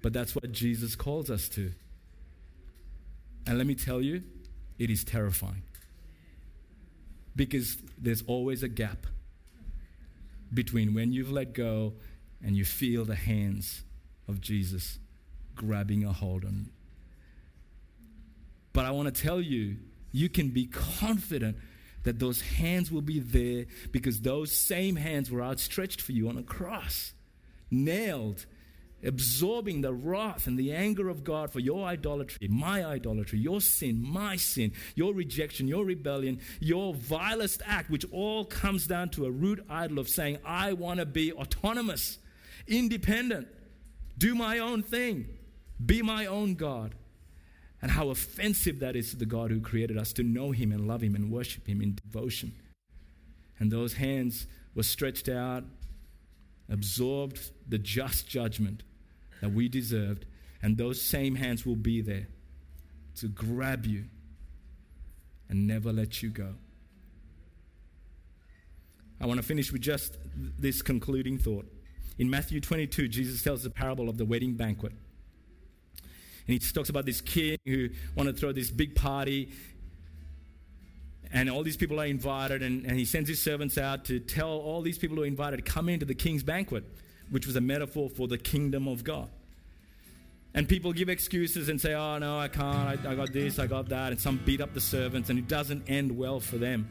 But 0.01 0.13
that's 0.13 0.35
what 0.37 0.53
Jesus 0.53 0.95
calls 0.95 1.29
us 1.29 1.49
to. 1.51 1.73
And 3.47 3.59
let 3.59 3.67
me 3.67 3.75
tell 3.75 4.01
you, 4.01 4.23
it 4.79 4.91
is 4.91 5.03
terrifying. 5.03 5.65
Because 7.35 7.79
there's 7.99 8.23
always 8.29 8.63
a 8.63 8.69
gap 8.69 9.07
between 10.55 10.95
when 10.95 11.13
you've 11.13 11.33
let 11.33 11.53
go 11.53 11.95
and 12.43 12.57
you 12.57 12.65
feel 12.65 13.05
the 13.05 13.15
hands 13.15 13.83
of 14.29 14.41
Jesus 14.41 14.99
grabbing 15.55 16.05
a 16.05 16.13
hold 16.13 16.45
on 16.45 16.65
you. 16.67 16.73
But 18.73 18.85
I 18.85 18.93
want 18.93 19.13
to 19.13 19.23
tell 19.23 19.41
you, 19.41 19.77
you 20.13 20.29
can 20.29 20.51
be 20.51 20.67
confident 20.67 21.57
that 22.05 22.19
those 22.19 22.41
hands 22.41 22.91
will 22.91 23.03
be 23.03 23.19
there 23.19 23.67
because 23.91 24.21
those 24.21 24.53
same 24.53 24.97
hands 24.97 25.31
were 25.31 25.43
outstretched 25.43 26.01
for 26.01 26.13
you 26.13 26.29
on 26.29 26.39
a 26.39 26.43
cross, 26.43 27.13
nailed, 27.71 28.47
absorbing 29.05 29.81
the 29.81 29.93
wrath 29.93 30.47
and 30.47 30.59
the 30.59 30.73
anger 30.73 31.09
of 31.09 31.25
God 31.25 31.51
for 31.51 31.61
your 31.61 31.87
idolatry, 31.87 32.49
my 32.49 32.85
idolatry, 32.85 33.39
your 33.39 33.61
sin, 33.61 34.03
my 34.03 34.37
sin, 34.37 34.73
your 34.95 35.13
rejection, 35.13 35.69
your 35.69 35.85
rebellion, 35.85 36.41
your 36.61 36.95
vilest 36.95 37.63
act, 37.67 37.91
which 37.91 38.05
all 38.11 38.45
comes 38.45 38.87
down 38.87 39.09
to 39.11 39.27
a 39.27 39.31
root 39.31 39.65
idol 39.69 39.99
of 39.99 40.09
saying, 40.09 40.39
I 40.45 40.73
want 40.73 41.01
to 41.01 41.07
be 41.07 41.33
autonomous 41.33 42.19
independent, 42.69 43.49
do 44.17 44.35
my 44.35 44.59
own 44.59 44.83
thing, 44.83 45.27
be 45.85 46.03
my 46.03 46.27
own 46.27 46.55
God. 46.55 46.95
And 47.81 47.93
how 47.93 48.11
offensive 48.11 48.81
that 48.81 48.97
is 48.97 49.11
to 49.11 49.17
the 49.17 49.27
God 49.27 49.53
who 49.53 49.61
created 49.61 49.97
us 49.97 50.13
to 50.15 50.25
know 50.25 50.51
Him 50.51 50.73
and 50.73 50.89
love 50.89 51.01
Him 51.01 51.15
and 51.15 51.31
worship 51.31 51.69
Him 51.69 51.81
in 51.81 51.95
devotion. 51.95 52.53
And 53.61 53.71
those 53.71 53.95
hands 53.95 54.47
were 54.75 54.83
stretched 54.83 55.29
out, 55.29 55.65
absorbed 56.69 57.53
the 57.69 57.79
just 57.79 58.27
judgment 58.29 58.83
that 59.41 59.53
we 59.53 59.69
deserved, 59.69 60.27
and 60.61 60.77
those 60.77 61.01
same 61.01 61.37
hands 61.37 61.65
will 61.65 61.77
be 61.77 62.01
there 62.01 62.27
to 63.17 63.29
grab 63.29 63.87
you 63.87 64.05
and 65.49 65.67
never 65.67 65.93
let 65.93 66.23
you 66.23 66.31
go. 66.31 66.55
I 69.21 69.27
want 69.27 69.41
to 69.41 69.47
finish 69.47 69.73
with 69.73 69.83
just 69.83 70.17
this 70.59 70.83
concluding 70.83 71.39
thought. 71.39 71.67
In 72.19 72.29
Matthew 72.29 72.61
22, 72.61 73.09
Jesus 73.09 73.43
tells 73.43 73.63
the 73.63 73.71
parable 73.71 74.09
of 74.09 74.19
the 74.19 74.25
wedding 74.25 74.55
banquet. 74.55 74.93
And 76.49 76.55
he 76.55 76.59
talks 76.59 76.89
about 76.89 77.07
this 77.07 77.21
king 77.21 77.59
who 77.65 77.91
wanted 78.17 78.35
to 78.35 78.41
throw 78.41 78.53
this 78.53 78.71
big 78.71 78.95
party. 78.95 79.51
And 81.33 81.49
all 81.49 81.63
these 81.63 81.77
people 81.77 82.01
are 82.01 82.07
invited, 82.07 82.63
and, 82.63 82.87
and 82.87 82.99
he 82.99 83.05
sends 83.05 83.29
his 83.29 83.41
servants 83.41 83.79
out 83.79 84.07
to 84.07 84.19
tell 84.19 84.49
all 84.49 84.81
these 84.81 84.99
people 84.99 85.17
who 85.17 85.23
are 85.23 85.27
invited 85.27 85.65
come 85.65 85.89
into 85.89 86.07
the 86.07 86.15
king's 86.15 86.43
banquet, 86.43 86.85
which 87.31 87.47
was 87.47 87.55
a 87.55 87.61
metaphor 87.61 88.09
for 88.09 88.27
the 88.27 88.39
kingdom 88.39 88.89
of 88.89 89.05
God. 89.05 89.29
And 90.55 90.67
people 90.67 90.93
give 90.95 91.11
excuses 91.11 91.69
and 91.69 91.79
say, 91.79 91.95
oh, 91.95 92.19
no, 92.19 92.39
I 92.39 92.49
can't, 92.49 93.07
I, 93.07 93.13
I 93.13 93.15
got 93.15 93.33
this, 93.33 93.59
I 93.59 93.67
got 93.67 93.91
that, 93.91 94.13
and 94.13 94.21
some 94.21 94.41
beat 94.45 94.63
up 94.63 94.73
the 94.73 94.81
servants, 94.81 95.29
and 95.29 95.39
it 95.39 95.47
doesn't 95.47 95.89
end 95.89 96.17
well 96.17 96.41
for 96.41 96.57
them. 96.57 96.89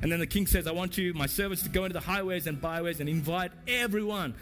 And 0.00 0.12
then 0.12 0.20
the 0.20 0.26
king 0.26 0.46
says, 0.46 0.66
I 0.66 0.72
want 0.72 0.96
you, 0.96 1.12
my 1.14 1.26
servants, 1.26 1.62
to 1.64 1.68
go 1.68 1.84
into 1.84 1.94
the 1.94 2.00
highways 2.00 2.46
and 2.46 2.60
byways 2.60 3.00
and 3.00 3.08
invite 3.08 3.50
everyone, 3.66 4.34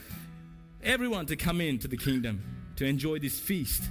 everyone 0.83 1.27
to 1.27 1.37
come 1.37 1.61
into 1.61 1.89
the 1.89 1.97
kingdom 1.97 2.43
to 2.77 2.85
enjoy 2.85 3.19
this 3.19 3.39
feast. 3.39 3.83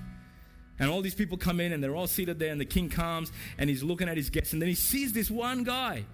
And 0.78 0.90
all 0.90 1.02
these 1.02 1.16
people 1.16 1.38
come 1.38 1.60
in 1.60 1.72
and 1.72 1.84
they're 1.84 1.96
all 1.96 2.08
seated 2.08 2.38
there, 2.38 2.52
and 2.52 2.60
the 2.60 2.66
king 2.66 2.90
comes 2.90 3.32
and 3.58 3.70
he's 3.70 3.82
looking 3.82 4.10
at 4.10 4.18
his 4.18 4.30
guests, 4.30 4.54
and 4.54 4.62
then 4.62 4.70
he 4.70 4.76
sees 4.76 5.14
this 5.14 5.32
one 5.32 5.64
guy. 5.64 6.06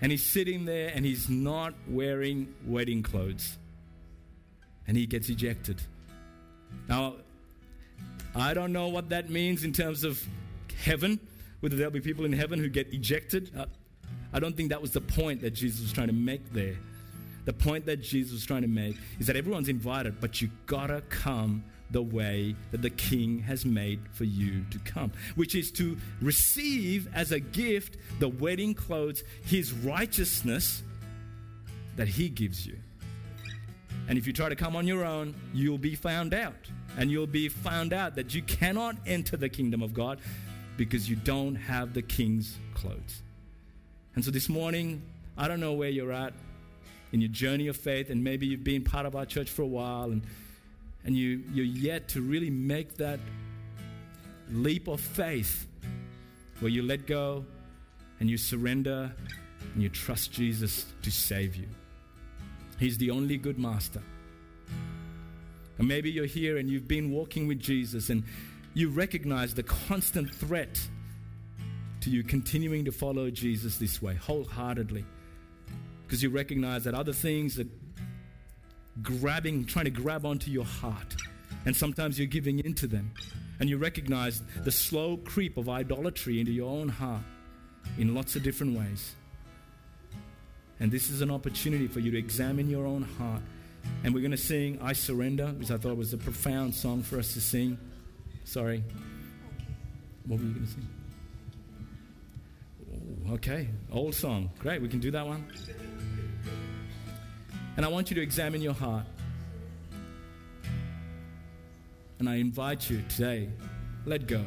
And 0.00 0.10
he's 0.10 0.24
sitting 0.24 0.64
there 0.64 0.90
and 0.94 1.04
he's 1.04 1.30
not 1.30 1.72
wearing 1.88 2.54
wedding 2.66 3.02
clothes. 3.02 3.56
And 4.86 4.96
he 4.96 5.06
gets 5.06 5.30
ejected. 5.30 5.80
Now, 6.88 7.14
I 8.34 8.52
don't 8.52 8.72
know 8.72 8.88
what 8.88 9.10
that 9.10 9.30
means 9.30 9.64
in 9.64 9.72
terms 9.72 10.04
of 10.04 10.22
heaven, 10.82 11.20
whether 11.60 11.76
there'll 11.76 11.92
be 11.92 12.00
people 12.00 12.24
in 12.24 12.32
heaven 12.32 12.58
who 12.58 12.68
get 12.68 12.92
ejected. 12.92 13.50
Uh, 13.56 13.66
I 14.34 14.40
don't 14.40 14.56
think 14.56 14.70
that 14.70 14.82
was 14.82 14.90
the 14.90 15.00
point 15.00 15.40
that 15.42 15.52
Jesus 15.52 15.80
was 15.80 15.92
trying 15.92 16.08
to 16.08 16.12
make 16.12 16.52
there. 16.52 16.76
The 17.44 17.52
point 17.52 17.86
that 17.86 18.02
Jesus 18.02 18.32
was 18.32 18.44
trying 18.44 18.62
to 18.62 18.68
make 18.68 18.96
is 19.20 19.28
that 19.28 19.36
everyone's 19.36 19.68
invited, 19.68 20.20
but 20.20 20.42
you 20.42 20.50
gotta 20.66 21.02
come 21.02 21.62
the 21.90 22.02
way 22.02 22.56
that 22.72 22.82
the 22.82 22.90
king 22.90 23.38
has 23.38 23.64
made 23.64 24.00
for 24.12 24.24
you 24.24 24.64
to 24.70 24.78
come, 24.80 25.12
which 25.36 25.54
is 25.54 25.70
to 25.70 25.96
receive 26.20 27.08
as 27.14 27.30
a 27.30 27.38
gift 27.38 27.96
the 28.18 28.28
wedding 28.28 28.74
clothes, 28.74 29.22
his 29.44 29.72
righteousness 29.72 30.82
that 31.94 32.08
he 32.08 32.28
gives 32.28 32.66
you. 32.66 32.76
And 34.08 34.18
if 34.18 34.26
you 34.26 34.32
try 34.32 34.48
to 34.48 34.56
come 34.56 34.74
on 34.74 34.86
your 34.86 35.04
own, 35.04 35.34
you'll 35.52 35.78
be 35.78 35.94
found 35.94 36.34
out. 36.34 36.68
And 36.98 37.10
you'll 37.10 37.26
be 37.26 37.48
found 37.48 37.92
out 37.92 38.16
that 38.16 38.34
you 38.34 38.42
cannot 38.42 38.96
enter 39.06 39.36
the 39.36 39.48
kingdom 39.48 39.82
of 39.82 39.94
God 39.94 40.18
because 40.76 41.08
you 41.08 41.16
don't 41.16 41.54
have 41.54 41.94
the 41.94 42.02
king's 42.02 42.58
clothes. 42.74 43.23
And 44.14 44.24
so 44.24 44.30
this 44.30 44.48
morning, 44.48 45.02
I 45.36 45.48
don't 45.48 45.60
know 45.60 45.72
where 45.72 45.88
you're 45.88 46.12
at 46.12 46.32
in 47.12 47.20
your 47.20 47.30
journey 47.30 47.68
of 47.68 47.76
faith, 47.76 48.10
and 48.10 48.22
maybe 48.22 48.46
you've 48.46 48.64
been 48.64 48.84
part 48.84 49.06
of 49.06 49.16
our 49.16 49.26
church 49.26 49.50
for 49.50 49.62
a 49.62 49.66
while, 49.66 50.10
and, 50.10 50.22
and 51.04 51.16
you, 51.16 51.42
you're 51.52 51.64
yet 51.64 52.08
to 52.08 52.22
really 52.22 52.50
make 52.50 52.96
that 52.96 53.18
leap 54.50 54.88
of 54.88 55.00
faith 55.00 55.66
where 56.60 56.70
you 56.70 56.82
let 56.82 57.06
go 57.06 57.44
and 58.20 58.30
you 58.30 58.36
surrender 58.36 59.12
and 59.72 59.82
you 59.82 59.88
trust 59.88 60.32
Jesus 60.32 60.86
to 61.02 61.10
save 61.10 61.56
you. 61.56 61.66
He's 62.78 62.98
the 62.98 63.10
only 63.10 63.36
good 63.36 63.58
master. 63.58 64.02
And 65.78 65.88
maybe 65.88 66.10
you're 66.10 66.26
here 66.26 66.56
and 66.58 66.68
you've 66.68 66.86
been 66.86 67.10
walking 67.10 67.48
with 67.48 67.58
Jesus 67.58 68.10
and 68.10 68.22
you 68.74 68.90
recognize 68.90 69.54
the 69.54 69.62
constant 69.62 70.32
threat 70.32 70.80
to 72.04 72.10
you 72.10 72.22
continuing 72.22 72.84
to 72.84 72.92
follow 72.92 73.30
Jesus 73.30 73.78
this 73.78 74.02
way 74.02 74.14
wholeheartedly. 74.14 75.04
Because 76.06 76.22
you 76.22 76.28
recognize 76.28 76.84
that 76.84 76.92
other 76.94 77.14
things 77.14 77.58
are 77.58 77.66
grabbing, 79.02 79.64
trying 79.64 79.86
to 79.86 79.90
grab 79.90 80.26
onto 80.26 80.50
your 80.50 80.66
heart. 80.66 81.16
And 81.64 81.74
sometimes 81.74 82.18
you're 82.18 82.26
giving 82.26 82.58
into 82.58 82.86
them. 82.86 83.12
And 83.58 83.70
you 83.70 83.78
recognize 83.78 84.42
the 84.64 84.70
slow 84.70 85.16
creep 85.16 85.56
of 85.56 85.70
idolatry 85.70 86.40
into 86.40 86.52
your 86.52 86.68
own 86.68 86.90
heart 86.90 87.22
in 87.96 88.14
lots 88.14 88.36
of 88.36 88.42
different 88.42 88.78
ways. 88.78 89.14
And 90.80 90.92
this 90.92 91.08
is 91.08 91.22
an 91.22 91.30
opportunity 91.30 91.86
for 91.86 92.00
you 92.00 92.10
to 92.10 92.18
examine 92.18 92.68
your 92.68 92.84
own 92.84 93.02
heart. 93.02 93.40
And 94.02 94.12
we're 94.12 94.20
going 94.20 94.32
to 94.32 94.36
sing 94.36 94.78
I 94.82 94.92
Surrender, 94.92 95.46
which 95.46 95.70
I 95.70 95.78
thought 95.78 95.96
was 95.96 96.12
a 96.12 96.18
profound 96.18 96.74
song 96.74 97.02
for 97.02 97.18
us 97.18 97.32
to 97.32 97.40
sing. 97.40 97.78
Sorry. 98.44 98.84
What 100.26 100.40
were 100.40 100.46
you 100.46 100.52
going 100.52 100.66
to 100.66 100.72
sing? 100.72 101.03
Okay, 103.30 103.68
old 103.90 104.14
song. 104.14 104.50
Great, 104.58 104.82
we 104.82 104.88
can 104.88 105.00
do 105.00 105.10
that 105.10 105.26
one. 105.26 105.46
And 107.76 107.84
I 107.84 107.88
want 107.88 108.10
you 108.10 108.14
to 108.16 108.22
examine 108.22 108.60
your 108.60 108.74
heart. 108.74 109.06
And 112.18 112.28
I 112.28 112.36
invite 112.36 112.90
you 112.90 113.02
today, 113.08 113.48
let 114.04 114.26
go. 114.26 114.44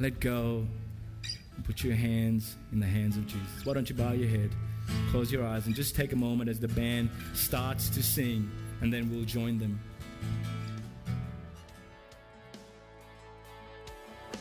Let 0.00 0.20
go 0.20 0.66
and 1.54 1.64
put 1.64 1.84
your 1.84 1.94
hands 1.94 2.56
in 2.72 2.80
the 2.80 2.86
hands 2.86 3.16
of 3.16 3.26
Jesus. 3.26 3.64
Why 3.64 3.74
don't 3.74 3.88
you 3.88 3.94
bow 3.94 4.12
your 4.12 4.28
head, 4.28 4.50
close 5.10 5.30
your 5.30 5.46
eyes, 5.46 5.66
and 5.66 5.74
just 5.74 5.94
take 5.94 6.12
a 6.12 6.16
moment 6.16 6.48
as 6.48 6.58
the 6.58 6.68
band 6.68 7.10
starts 7.34 7.90
to 7.90 8.02
sing, 8.02 8.50
and 8.80 8.92
then 8.92 9.10
we'll 9.10 9.24
join 9.24 9.58
them. 9.58 9.78